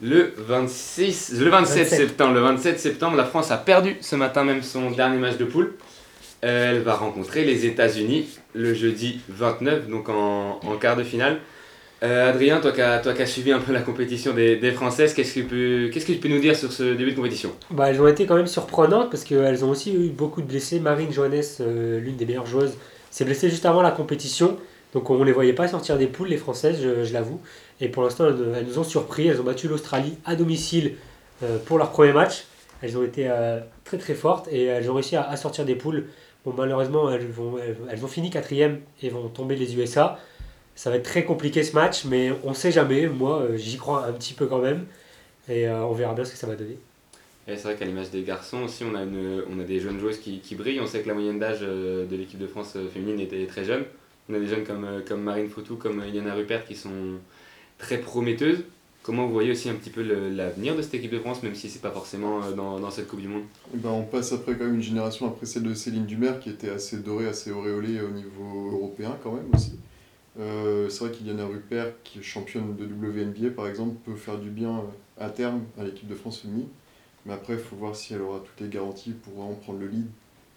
[0.02, 1.88] le, 26, le 27, 27.
[1.88, 2.34] septembre.
[2.34, 5.72] Le 27 septembre, la France a perdu ce matin même son dernier match de poule.
[6.44, 11.38] Euh, Elle va rencontrer les États-Unis le jeudi 29, donc en, quart de finale.
[12.02, 15.88] Euh, Adrien, toi qui as, suivi un peu la compétition des, des Françaises, qu'est-ce que,
[15.88, 17.52] qu'est-ce que tu peux nous dire sur ce début de compétition?
[17.70, 20.80] Bah, elles ont été quand même surprenantes parce qu'elles ont aussi eu beaucoup de blessés.
[20.80, 22.74] Marine Johannes, euh, l'une des meilleures joueuses,
[23.10, 24.58] s'est blessée juste avant la compétition.
[24.94, 27.40] Donc on ne les voyait pas sortir des poules, les Françaises, je, l'avoue.
[27.80, 29.28] Et pour l'instant, elles, nous ont surpris.
[29.28, 30.94] Elles ont battu l'Australie à domicile
[31.44, 32.46] euh, pour leur premier match.
[32.82, 36.06] Elles ont été euh, très très fortes et elles ont réussi à sortir des poules.
[36.44, 40.18] Bon, malheureusement, elles, vont, elles, elles ont fini quatrième et vont tomber les USA.
[40.74, 43.06] Ça va être très compliqué ce match, mais on sait jamais.
[43.06, 44.86] Moi, euh, j'y crois un petit peu quand même.
[45.48, 46.78] Et euh, on verra bien ce que ça va donner.
[47.46, 49.98] Et c'est vrai qu'à l'image des garçons aussi, on a, une, on a des jeunes
[49.98, 50.80] joueuses qui, brillent.
[50.80, 53.84] On sait que la moyenne d'âge euh, de l'équipe de France féminine était très jeune.
[54.28, 57.18] On a des jeunes comme, comme Marine Fautou, comme Yana Rupert qui sont
[57.78, 58.64] très prometteuses.
[59.02, 61.68] Comment vous voyez aussi un petit peu l'avenir de cette équipe de France, même si
[61.68, 63.42] c'est pas forcément euh, dans, dans cette Coupe du Monde?
[63.74, 66.50] Et ben, on passe après quand même une génération après celle de Céline Dumer qui
[66.50, 69.72] était assez dorée, assez auréolée au niveau européen quand même aussi.
[70.38, 74.50] Euh, c'est vrai qu'Iliana Rupert, qui est championne de WNBA par exemple, peut faire du
[74.50, 76.68] bien euh, à terme à l'équipe de France féminine.
[77.26, 79.86] Mais après, il faut voir si elle aura toutes les garanties pour vraiment prendre le
[79.88, 80.06] lead.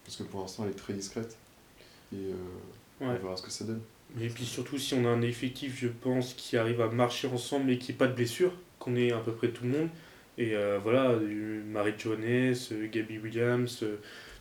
[0.03, 1.35] Parce que pour l'instant, elle est très discrète.
[2.13, 2.33] Et euh,
[3.01, 3.07] Ouais.
[3.19, 3.81] on verra ce que ça donne.
[4.21, 7.71] Et puis surtout, si on a un effectif, je pense, qui arrive à marcher ensemble
[7.71, 9.89] et qui n'y ait pas de blessure, qu'on ait à peu près tout le monde.
[10.37, 13.83] Et euh, voilà, euh, Marie Johannes, euh, Gabby Williams,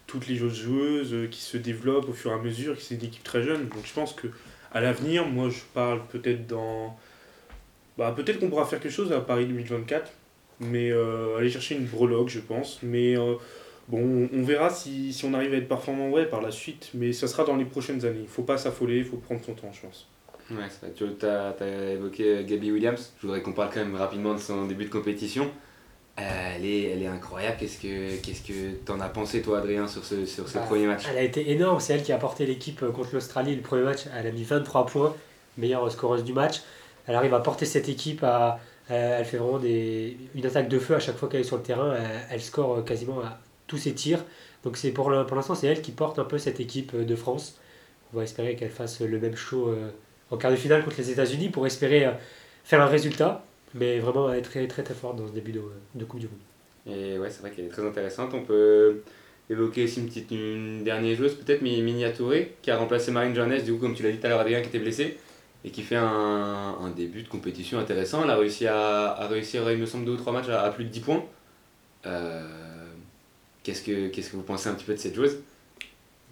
[0.07, 3.05] toutes les autres joueuses qui se développent au fur et à mesure, qui c'est une
[3.05, 3.69] équipe très jeune.
[3.69, 4.29] Donc je pense que
[4.75, 6.99] à l'avenir, moi je parle peut-être dans.
[7.97, 10.11] Bah, peut-être qu'on pourra faire quelque chose à Paris 2024,
[10.59, 12.81] mais euh, aller chercher une breloque, je pense.
[12.83, 13.35] Mais euh,
[13.89, 17.13] bon, on, verra si, si on arrive à être performant ouais, par la suite, mais
[17.13, 18.23] ça sera dans les prochaines années.
[18.23, 20.09] Il faut pas s'affoler, il faut prendre son temps, je pense.
[20.51, 20.95] Ouais, c'est vrai.
[20.95, 23.13] Tu as, évoqué Gabby Williams.
[23.19, 25.51] Je voudrais qu'on parle quand même rapidement de son début de compétition.
[26.21, 27.57] Euh, elle, est, elle est incroyable.
[27.59, 30.87] Qu'est-ce que qu'est-ce que t'en as pensé, toi, Adrien, sur ce, sur ce Bah, premier
[30.87, 31.05] match?
[31.11, 33.83] Elle a été énorme, c'est elle qui a porté l'équipe euh, contre l'Australie le premier
[33.83, 34.05] match.
[34.17, 35.17] Elle a mis 23 points,
[35.59, 36.61] meilleure scoreuse du match.
[37.07, 40.79] Elle arrive à porter cette équipe, à, euh, elle fait vraiment des, une attaque de
[40.79, 41.95] feu à chaque fois qu'elle est sur le terrain.
[41.97, 44.25] Elle, elle score euh, quasiment à tous ses tirs.
[44.65, 47.59] Donc c'est pour l'instant, c'est elle qui porte un peu cette équipe euh, de France.
[48.13, 49.91] On va espérer qu'elle fasse le même show euh,
[50.31, 52.13] en quart de finale contre les États-Unis pour espérer euh,
[52.65, 53.45] faire un résultat.
[53.75, 56.39] Mais vraiment, elle est très très très forte dans ce début de, Coupe du Monde.
[56.87, 58.33] Et ouais, c'est vrai qu'elle est très intéressante.
[58.35, 59.03] On peut
[59.51, 62.11] évoquer aussi une petite une dernière joueuse, peut-être Mi- Minia
[62.63, 64.63] qui a remplacé Marine Johannes, du coup, comme tu l'as dit tout à l'heure, Adrien,
[64.63, 65.19] qui était blessé,
[65.65, 68.23] et qui fait un, début de compétition intéressant.
[68.23, 70.71] Elle a réussi à, à réussir, il me semble, deux ou trois matchs à, à
[70.71, 71.25] plus de 10 points.
[72.07, 72.43] Euh,
[73.65, 75.39] qu'est-ce, que, qu'est-ce que vous pensez un petit peu de cette joueuse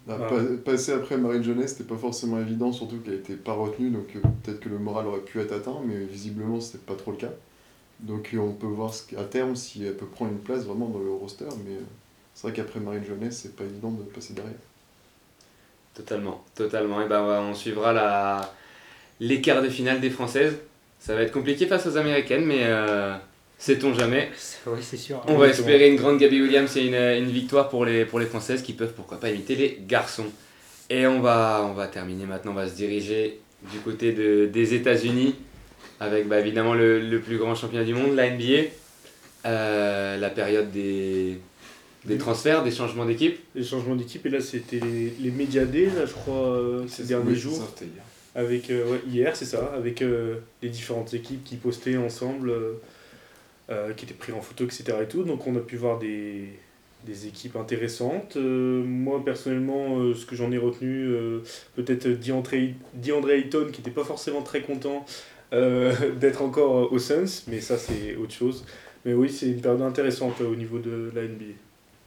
[0.07, 0.27] Bah, Ah.
[0.29, 4.07] pa- passer après Marine Jeunesse, c'était pas forcément évident, surtout qu'elle était pas retenue, donc
[4.15, 7.17] euh, peut-être que le moral aurait pu être atteint, mais visiblement c'était pas trop le
[7.17, 7.31] cas.
[7.99, 10.87] Donc euh, on peut voir ce qu'à terme si elle peut prendre une place vraiment
[10.87, 11.79] dans le roster, mais euh,
[12.33, 14.53] c'est vrai qu'après Marine Jeunesse, c'est pas évident de passer derrière.
[15.93, 17.01] Totalement, totalement.
[17.01, 18.53] Et ben on suivra la
[19.19, 20.55] les quarts de finale des Françaises.
[20.99, 23.15] Ça va être compliqué face aux Américaines, mais euh,
[23.63, 24.29] sait-on jamais.
[24.67, 25.23] Oui, c'est sûr.
[25.27, 28.25] On va espérer une grande Gabby Williams et une, une victoire pour les, pour les
[28.25, 30.27] Françaises qui peuvent pourquoi pas imiter les garçons.
[30.89, 33.39] Et on va, on va terminer maintenant, on va se diriger
[33.71, 35.35] du côté de, des États-Unis
[36.01, 38.69] avec bah, évidemment le, le plus grand championnat du monde, la NBA.
[39.45, 41.37] Euh, la période des,
[42.05, 43.39] des transferts, des changements d'équipe.
[43.55, 47.03] Les changements d'équipe, et là c'était les, les Media Day, là, je crois, euh, ces
[47.03, 47.61] derniers oui, jours.
[48.35, 52.53] Avec, euh, ouais, hier, c'est ça, avec euh, les différentes équipes qui postaient ensemble,
[53.69, 54.83] euh, qui étaient pris en photo, etc.
[55.03, 55.23] Et tout.
[55.23, 56.49] Donc on a pu voir des,
[57.05, 58.35] des équipes intéressantes.
[58.35, 61.15] Euh, moi personnellement, euh, ce que j'en ai retenu,
[61.75, 65.05] peut-être DeAndre, Ayton qui n'était pas forcément très content
[65.53, 68.65] d'être encore aux Suns, mais ça c'est autre chose.
[69.05, 71.53] Mais oui, c'est une période intéressante au niveau de la NBA.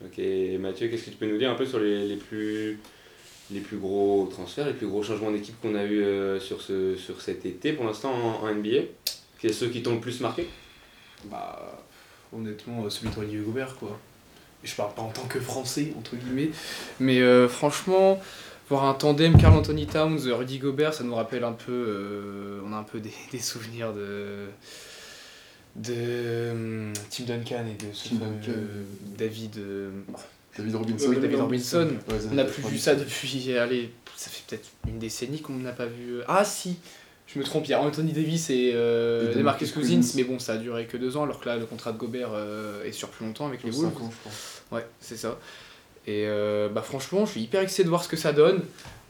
[0.05, 0.21] Ok,
[0.61, 2.79] Mathieu, qu'est-ce que tu peux nous dire un peu sur les, les plus,
[3.51, 6.05] les plus gros transferts, les plus gros changements d'équipe qu'on a eu
[6.39, 8.81] sur, ce, sur cet été pour l'instant en NBA
[9.39, 10.47] Quels sont ceux qui t'ont le plus marqué?
[11.25, 11.83] Bah,
[12.33, 13.99] honnêtement, euh, celui de Rudy Gobert, quoi.
[14.65, 16.51] Et je parle pas en tant que français, entre guillemets.
[17.01, 18.21] Mais euh, franchement,
[18.69, 21.73] voir un tandem Carl Anthony Towns, Rudy Gobert, ça nous rappelle un peu.
[21.73, 24.47] euh, on a un peu des, des souvenirs de.
[25.77, 28.61] de euh, Tim Duncan et de ce Tim fameux Duncan.
[29.19, 29.59] David.
[29.59, 29.91] euh,
[30.57, 31.09] David Robinson.
[31.11, 31.89] Ouais, David Robinson.
[32.09, 32.69] Ouais, on n'a plus 90.
[32.73, 33.53] vu ça depuis.
[33.59, 36.21] Allez, ça fait peut-être une décennie qu'on n'a pas vu.
[36.29, 36.79] Ah si
[37.27, 40.13] je me trompe, il y a Anthony Davis et, euh, Et Demarcus Cousins, Cousins.
[40.17, 42.31] mais bon, ça a duré que deux ans, alors que là, le contrat de Gobert
[42.33, 43.87] euh, est sur plus longtemps avec les Wolves.
[44.03, 44.11] ans,
[44.71, 44.75] je.
[44.77, 45.39] Ouais, c'est ça.
[46.07, 48.61] Et euh, bah, franchement, je suis hyper excité de voir ce que ça donne.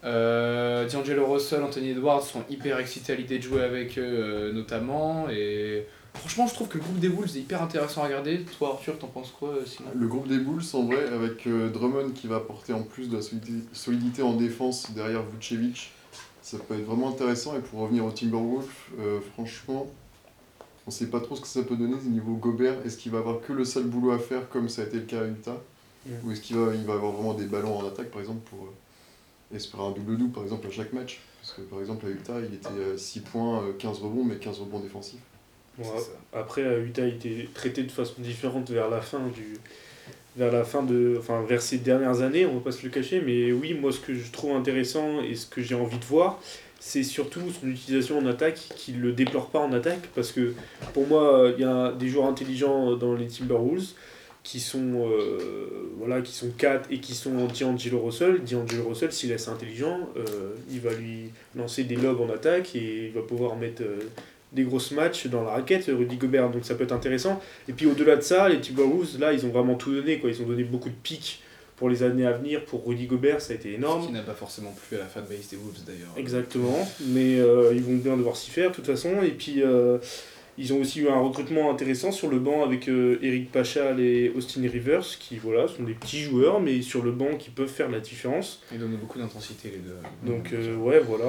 [0.05, 4.53] Euh, D'Angelo Russell, Anthony Edwards sont hyper excités à l'idée de jouer avec eux, euh,
[4.53, 5.29] notamment.
[5.31, 8.41] Et franchement, je trouve que le groupe des Wolves est hyper intéressant à regarder.
[8.59, 9.89] Toi, Arthur, t'en penses quoi sinon?
[9.99, 13.17] Le groupe des Bulls, en vrai, avec euh, Drummond qui va apporter en plus de
[13.17, 15.91] la solidi- solidité en défense derrière Vucevic,
[16.47, 17.57] ça peut être vraiment intéressant.
[17.57, 18.69] Et pour revenir au Timberwolves,
[19.01, 19.91] euh, franchement,
[20.87, 22.77] on sait pas trop ce que ça peut donner au niveau Gobert.
[22.87, 25.07] Est-ce qu'il va avoir que le sale boulot à faire comme ça a été le
[25.07, 25.61] cas à Utah?
[26.23, 28.67] Ou est-ce qu'il va, il va avoir vraiment des ballons en attaque, par exemple, pour
[28.67, 31.21] euh, espérer un double-double, par exemple, à chaque match?
[31.41, 34.37] Parce que, par exemple, à Utah, il était à 6 points, euh, 15 rebonds, mais
[34.37, 35.19] 15 rebonds défensifs.
[35.79, 35.85] Bon,
[36.33, 39.59] après, à Utah, il était traité de façon différente vers la fin du
[40.37, 43.23] vers la fin de enfin vers ces dernières années on va pas se le cacher
[43.25, 46.41] mais oui moi ce que je trouve intéressant et ce que j'ai envie de voir
[46.79, 50.55] c'est surtout son utilisation en attaque qu'il le déplore pas en attaque parce que
[50.93, 53.95] pour moi il y a des joueurs intelligents dans les Timberwolves
[54.47, 58.43] qui sont euh, voilà qui sont 4 et qui sont D'Angelo Russell.
[58.45, 62.77] D'Angelo Russell s'il est assez intelligent euh, il va lui lancer des lobes en attaque
[62.77, 63.99] et il va pouvoir mettre euh,
[64.53, 67.41] des grosses matchs dans la raquette, Rudy Gobert, donc ça peut être intéressant.
[67.69, 70.31] Et puis au-delà de ça, les Timberwolves, là, ils ont vraiment tout donné, quoi.
[70.31, 71.43] Ils ont donné beaucoup de pics
[71.77, 72.65] pour les années à venir.
[72.65, 74.07] Pour Rudy Gobert, ça a été Ce énorme.
[74.07, 76.13] qui n'a pas forcément plu à la fanbase des Wolves d'ailleurs.
[76.17, 79.23] Exactement, mais euh, ils vont bien devoir s'y faire de toute façon.
[79.23, 79.99] Et puis euh,
[80.57, 84.33] ils ont aussi eu un recrutement intéressant sur le banc avec euh, Eric Pachal et
[84.35, 87.91] Austin Rivers, qui voilà, sont des petits joueurs, mais sur le banc qui peuvent faire
[87.91, 88.63] la différence.
[88.73, 89.97] Ils donnent beaucoup d'intensité les deux.
[90.33, 91.27] Donc euh, ouais, voilà.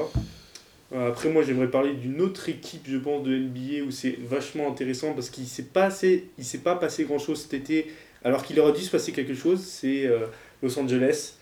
[0.94, 4.70] Euh, Après moi j'aimerais parler d'une autre équipe je pense de NBA où c'est vachement
[4.70, 7.92] intéressant parce qu'il s'est pas assez- il s'est pas passé grand chose cet été.
[8.24, 10.28] Alors qu'il aurait dû se passer quelque chose c'est euh,
[10.64, 11.34] Los Angeles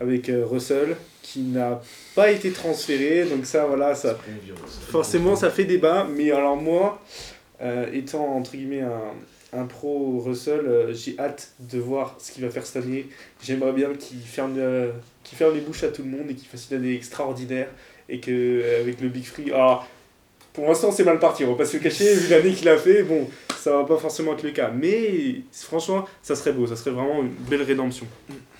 [0.00, 1.82] avec euh, Russell qui n'a
[2.14, 3.24] pas été transféré.
[3.26, 4.18] Donc ça voilà ça
[4.88, 6.06] forcément ça fait débat.
[6.10, 7.02] Mais alors moi
[7.60, 9.12] euh, étant entre guillemets un,
[9.52, 13.06] un pro Russell j'ai hâte de voir ce qu'il va faire cette année.
[13.42, 14.58] J'aimerais bien qu'il ferme,
[15.22, 17.68] qu'il ferme les bouches à tout le monde et qu'il fasse une année extraordinaire
[18.08, 19.86] et que euh, avec le Big Free ah
[20.52, 21.44] pour l'instant c'est mal parti.
[21.44, 24.34] On va pas se cacher vu l'année qu'il a fait bon ça va pas forcément
[24.34, 24.70] être le cas.
[24.70, 26.66] Mais franchement ça serait beau.
[26.66, 28.06] Ça serait vraiment une belle rédemption.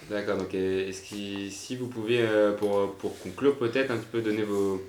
[0.08, 4.20] D'accord, donc est-ce que si vous pouviez, euh, pour, pour conclure peut-être, un petit peu
[4.20, 4.80] donner vos...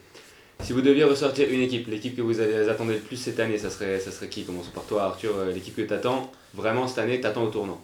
[0.62, 3.72] Si vous deviez ressortir une équipe, l'équipe que vous attendez le plus cette année, ça
[3.72, 4.44] serait, ça serait qui?
[4.44, 7.82] Commençons par toi Arthur, euh, l'équipe que t'attends, vraiment cette année, t'attends au tournant.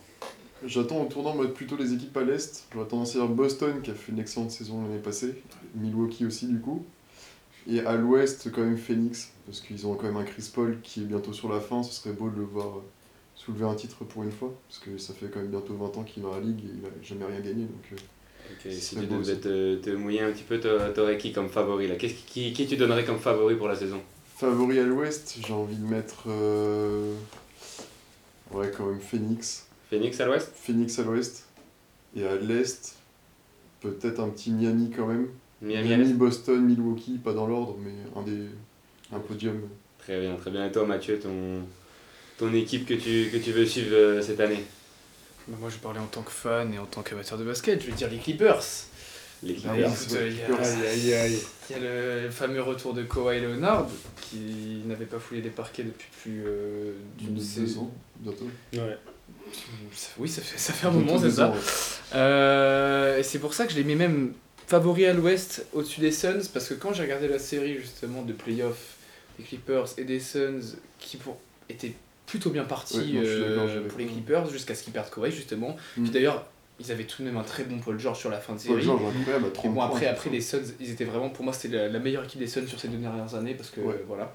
[0.66, 2.66] J'attends au tournant plutôt les équipes à l'Est.
[2.74, 5.36] J'aurais tendance à dire Boston qui a fait une excellente saison l'année passée.
[5.76, 6.84] Milwaukee aussi du coup.
[7.68, 9.32] Et à l'Ouest quand même Phoenix.
[9.46, 11.84] Parce qu'ils ont quand même un Chris Paul qui est bientôt sur la fin.
[11.84, 12.82] Ce serait beau de le voir euh,
[13.36, 14.54] soulever un titre pour une fois.
[14.70, 16.70] Parce que ça fait quand même bientôt 20 ans qu'il est dans la ligue et
[16.80, 17.64] il a jamais rien gagné.
[17.66, 21.50] Donc, euh, si tu devais te, te mouiller un petit peu, t'a- t'aurais qui comme
[21.50, 21.96] favori là?
[21.96, 24.02] Qu'est-ce qui, qui, qui tu donnerais comme favori pour la saison?
[24.36, 26.24] Favori à l'Ouest, j'ai envie de mettre...
[26.28, 27.14] euh,
[28.52, 29.66] Ouais quand même Phoenix.
[29.98, 31.46] Phoenix à l'Ouest Phoenix à l'Ouest.
[32.16, 32.96] Et à l'Est,
[33.82, 35.28] peut-être un petit Miami quand même.
[35.62, 38.48] Miami, Boston, Milwaukee, pas dans l'ordre, mais un des
[39.12, 39.62] un podium.
[40.00, 40.66] Très bien, très bien.
[40.66, 41.62] Et toi, Mathieu, ton,
[42.38, 44.64] ton équipe que tu, que tu veux suivre euh, cette année
[45.48, 47.82] Bah, moi, je parlais en tant que fan et en tant qu'amateur de basket.
[47.82, 48.62] Je vais dire les Clippers.
[49.44, 49.76] Les Clippers.
[50.12, 51.40] il y a- Aïe, aïe, aïe.
[51.70, 53.88] Il y a le fameux retour de Kawhi Leonard
[54.22, 57.84] qui n'avait pas foulé des parquets depuis plus euh, d'une saison.
[57.84, 58.48] ans, bientôt.
[58.74, 58.98] Ouais.
[60.18, 61.54] Oui, ça fait, ça fait un moment, c'est ça.
[62.16, 64.34] Euh, et c'est pour ça que je les mets même
[64.68, 68.34] favoris à l'ouest au-dessus des Suns, parce que quand j'ai regardé la série justement de
[68.34, 68.96] playoffs
[69.38, 71.38] des Clippers et des Suns, qui pour,
[71.70, 71.94] étaient
[72.26, 75.76] plutôt bien partis Ouais, non, euh, pour les Clippers, jusqu'à ce qu'ils perdent Kawhi justement.
[75.98, 76.04] Mm.
[76.04, 76.46] Puis d'ailleurs,
[76.80, 78.74] ils avaient tout de même un très bon Paul George sur la fin de série.
[78.76, 81.44] Paul George, incroyable, à Et 30 bon, après, après les Suns, ils étaient vraiment, pour
[81.44, 83.82] moi, c'était la, la meilleure équipe des Suns sur ces deux dernières années, parce que
[83.82, 84.04] Ouais.
[84.08, 84.34] voilà.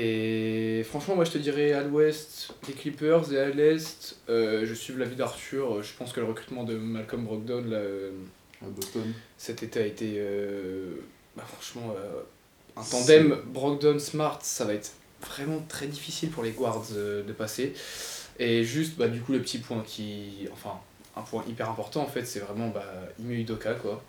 [0.00, 4.72] Et franchement, moi je te dirais à l'ouest, les Clippers, et à l'est, euh, je
[4.72, 5.82] suis l'avis d'Arthur.
[5.82, 8.10] Je pense que le recrutement de Malcolm Brogdon là, euh,
[8.62, 9.12] À Boston.
[9.36, 11.00] cet été a été euh,
[11.36, 12.20] bah, franchement euh,
[12.76, 17.72] un tandem Brogdon-Smart, ça va être vraiment très difficile pour les guards euh, de passer.
[18.38, 20.46] Et juste, bah, du coup, le petit point qui.
[20.52, 20.74] Enfin,
[21.16, 22.84] un point hyper important en fait, c'est vraiment bah,
[23.18, 24.00] Ime Udoka quoi.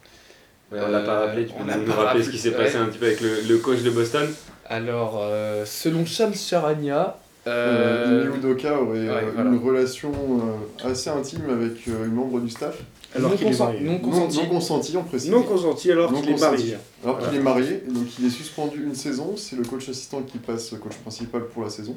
[0.72, 2.58] Ouais, on l'a pas rappelé, tu peux nous rappeler ce qui s'est ouais.
[2.58, 4.30] passé un petit peu avec le, le coach de Boston
[4.70, 9.50] Alors, euh, selon Shams Charania, Euh, euh, Ime Udoka aurait ouais, euh, voilà.
[9.50, 12.78] une relation euh, assez intime avec euh, une membre du staff.
[13.16, 13.80] Alors non, qu'il est consen- marié.
[13.82, 14.38] non consenti.
[14.38, 15.32] non consenti, on précise.
[15.32, 16.76] Non consenti alors qu'il est marié.
[17.04, 17.40] Alors qu'il Voilà.
[17.40, 20.70] est marié, et donc il est suspendu une saison, c'est le coach assistant qui passe
[20.80, 21.96] coach principal pour la saison.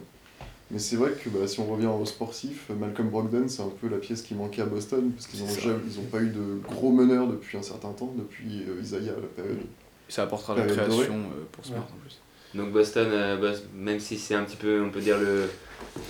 [0.71, 3.89] Mais c'est vrai que bah, si on revient au sportif, Malcolm Brogdon, c'est un peu
[3.91, 7.59] la pièce qui manquait à Boston, parce qu'ils n'ont pas eu de gros meneurs depuis
[7.59, 9.59] un certain temps, depuis euh, Isaiah, la période.
[10.09, 11.07] Ça apportera la création dorée.
[11.09, 12.19] euh, pour Smart en plus.
[12.55, 15.45] Donc Boston, euh, même si c'est un petit peu, on peut dire, le,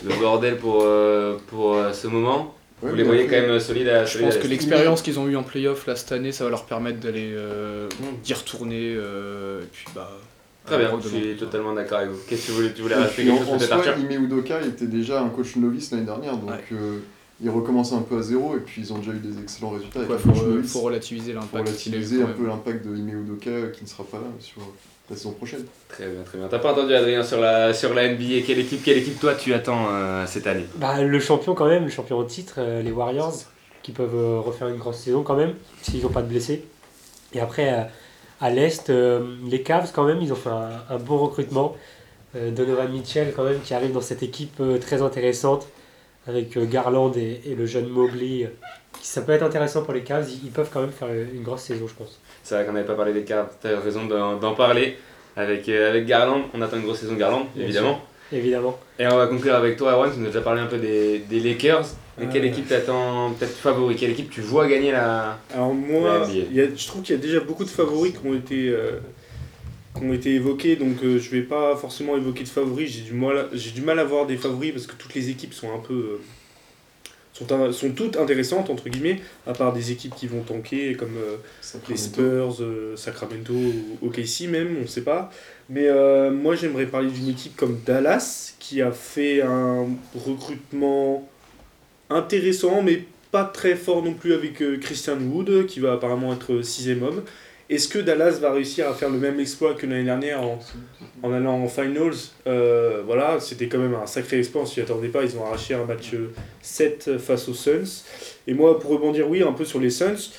[0.09, 3.87] le bordel pour, euh, pour euh, ce moment, Ouais, vous les voyez quand même solides
[3.87, 6.43] à Je pense à que l'expérience qu'ils ont eue en playoff là cette année, ça
[6.43, 7.89] va leur permettre d'aller euh,
[8.25, 8.95] d'y retourner.
[8.97, 10.11] euh, et puis bah.
[10.67, 12.19] Très bien, je suis totalement d'accord avec vous.
[12.29, 14.87] Qu'est-ce que tu voulais, tu voulais Et rajouter quelque en, chose peut-être Ime Udoka était
[14.87, 16.57] déjà un coach novice l'année dernière, donc Ouais.
[16.73, 16.99] euh,
[17.41, 20.01] il recommence un peu à zéro, et puis ils ont déjà eu des excellents résultats
[20.01, 24.05] Ouais, un faut, relativiser l'impact relativiser un peu l'impact de Ime Udoka qui ne sera
[24.05, 24.61] pas là sur
[25.13, 25.65] la saison prochaine.
[25.89, 26.49] Très bien, très bien.
[26.49, 29.55] T'as pas entendu Adrien sur la, sur la NBA Quelle équipe, quelle équipe toi tu
[29.55, 30.65] attends euh, cette année?
[30.77, 33.35] Bah, le champion quand même, le champion en titre, euh, les Warriors,
[33.83, 36.65] qui peuvent euh, refaire une grosse saison quand même, s'ils n'ont pas de blessés.
[37.35, 37.83] Et après, euh,
[38.41, 41.77] à l'Est, euh, les Cavs quand même, ils ont fait un, un bon recrutement.
[42.35, 45.69] Euh, Donovan Mitchell quand même, qui arrive dans cette équipe euh, très intéressante,
[46.27, 48.51] avec euh, Garland et, et le jeune Mobley.
[49.07, 51.87] Ça peut être intéressant pour les Cavs, ils, peuvent quand même faire une grosse saison,
[51.89, 52.21] je pense.
[52.43, 54.97] C'est vrai qu'on n'avait pas parlé des Cavs, t'as raison d'en parler.
[55.35, 58.01] Avec, euh, avec Garland, on attend une grosse saison Garland, Bien évidemment.
[58.31, 58.79] Évidemment.
[58.99, 61.21] Et on va conclure avec toi, Erwan, qui nous a déjà parlé un peu des,
[61.21, 61.87] des Lakers.
[62.21, 62.49] Et quelle Euh.
[62.49, 65.39] équipe t'attends peut-être favori Quelle équipe tu vois gagner la.
[65.55, 66.33] Alors moi, La NBA.
[66.51, 68.69] il y a- je trouve qu'il y a déjà beaucoup de favoris qui ont été,
[68.69, 68.99] euh,
[69.97, 72.91] qui ont été évoqués, donc euh, je vais pas forcément évoquer de favoris.
[72.91, 75.55] J'ai du mal, j'ai du mal à voir des favoris parce que toutes les équipes
[75.55, 76.21] sont un peu, euh,
[77.33, 81.17] sont, un- sont toutes intéressantes entre guillemets, à part des équipes qui vont tanker comme
[81.17, 81.37] euh,
[81.89, 81.97] les.
[81.97, 85.31] Spurs, euh, Sacramento ou OKC même, on sait pas.
[85.69, 91.29] Mais euh, moi j'aimerais parler d'une équipe comme Dallas qui a fait un recrutement
[92.11, 97.03] intéressant mais pas très fort non plus avec Christian Wood qui va apparemment être sixième
[97.03, 97.23] homme.
[97.73, 101.55] Est-ce que Dallas va réussir à faire le même exploit que l'année dernière en, allant
[101.55, 102.13] en finals
[102.47, 105.73] Euh, Voilà, c'était quand même un sacré exploit, on s'y attendait pas, ils ont arraché
[105.73, 108.05] un match euh, 7 face aux Suns.
[108.47, 110.33] Et moi, pour rebondir, oui, un peu sur les Suns,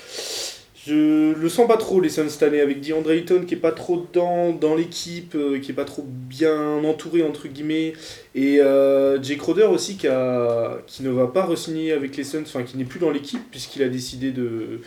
[0.86, 3.72] je le sens pas trop les Suns cette année avec DeAndre Ayton qui est pas
[3.72, 7.94] trop dans, dans l'équipe, euh, qui est pas trop bien entouré entre guillemets,
[8.36, 12.44] et euh, Jay Crowder aussi qui, a, qui ne va pas re-signer avec les Suns,
[12.44, 14.82] enfin qui n'est plus dans l'équipe puisqu'il a décidé de,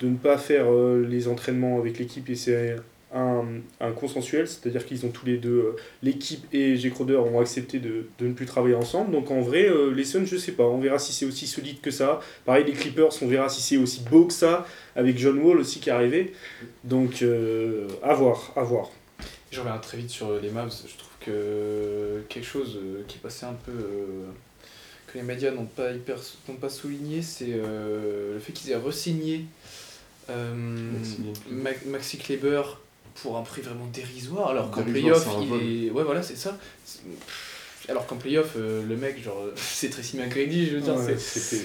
[0.00, 2.76] de ne pas faire euh, les entraînements avec l'équipe et c'est
[3.14, 3.44] un,
[3.80, 7.78] un consensuel, c'est-à-dire qu'ils ont tous les deux, euh, l'équipe et Jay Crowder ont accepté
[7.78, 9.12] de, de ne plus travailler ensemble.
[9.12, 11.80] Donc en vrai, euh, les Suns, je sais pas, on verra si c'est aussi solide
[11.80, 12.20] que ça.
[12.44, 15.80] Pareil, les Clippers, on verra si c'est aussi beau que ça, avec John Wall aussi
[15.80, 16.34] qui est arrivé.
[16.84, 17.24] Donc
[18.02, 18.90] à voir, à voir.
[19.50, 20.70] Je reviens très vite sur les Mavs.
[20.70, 22.78] Je trouve que quelque chose
[23.08, 23.72] qui passé un peu.
[25.06, 25.92] que les médias n'ont pas,
[26.60, 29.46] pas souligné, c'est le fait qu'ils aient re-signé
[30.28, 31.18] Maxi
[31.50, 32.62] Ma- Maxi Kleber
[33.22, 35.62] pour un prix vraiment dérisoire, alors qu'en playoff, il vol.
[35.62, 35.90] est.
[35.90, 36.58] Ouais, voilà, c'est ça.
[37.88, 41.62] Alors qu'en playoff, euh, le mec, genre, c'est Tracy McGrady, je veux dire, Ouais, c'est.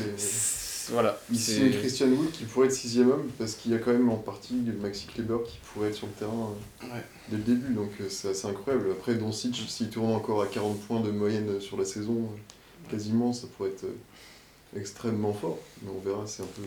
[0.89, 1.19] Voilà.
[1.33, 4.15] Signe Christian Wood qui pourrait être sixième homme parce qu'il y a quand même en
[4.17, 6.49] partie Maxi Kleber qui pourrait être sur le terrain
[6.83, 7.01] euh, Ouais.
[7.29, 8.87] dès le début donc euh, c'est assez incroyable.
[8.91, 12.89] Après Doncic s'il tourne encore à 40 points de moyenne euh, sur la saison euh,
[12.91, 16.63] quasiment ça pourrait être euh, extrêmement fort mais on verra c'est un peu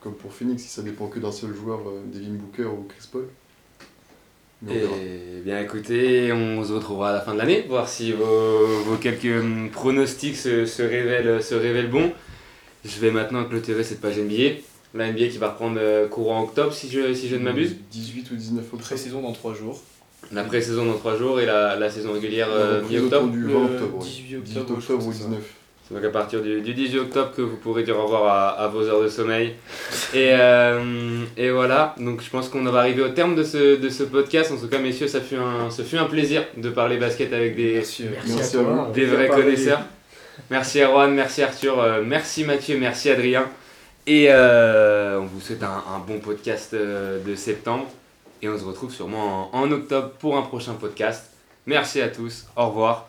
[0.00, 3.08] comme pour Phoenix, si ça dépend que d'un seul joueur, euh, Devin Booker ou Chris
[3.10, 3.28] Paul.
[4.62, 4.74] Mais.
[4.74, 8.96] Et bien écoutez, on se retrouvera à la fin de l'année, voir si vos, vos
[8.96, 12.12] quelques hum, pronostics se, se révèlent, se révèlent bons.
[12.84, 14.60] Je vais maintenant clôturer cette page NBA.
[14.94, 17.76] La NBA qui va reprendre euh, courant octobre si je, si je ne m'abuse.
[17.90, 18.82] 18 ou 19 octobre.
[18.82, 19.82] Pré-saison dans 3 jours.
[20.32, 23.30] La pré-saison dans 3 jours et la, la saison régulière euh, mi-octobre.
[23.32, 23.98] 20 octobre.
[23.98, 24.04] ouais.
[24.04, 25.28] 18 18 octobre, octobre je ou crois que c'est ça.
[25.28, 25.57] 19.
[25.88, 28.48] C'est donc à partir du, du 18 octobre que vous pourrez dire au revoir à,
[28.50, 29.54] à vos heures de sommeil.
[30.12, 33.88] Et, euh, et voilà, donc je pense qu'on va arriver au terme de ce, de
[33.88, 34.52] ce podcast.
[34.52, 37.56] En tout cas, messieurs, ça fut un, ça fut un plaisir de parler basket avec
[37.56, 38.04] des, Merci.
[38.04, 38.90] euh, Merci toi.
[38.92, 39.80] des vrais connaisseurs.
[40.50, 43.46] Merci Erwan, merci Arthur, euh, merci Mathieu, merci Adrien.
[44.06, 47.86] Et euh, on vous souhaite un, un bon podcast euh, de septembre.
[48.40, 51.30] Et on se retrouve sûrement en, en octobre pour un prochain podcast.
[51.66, 53.08] Merci à tous, au revoir.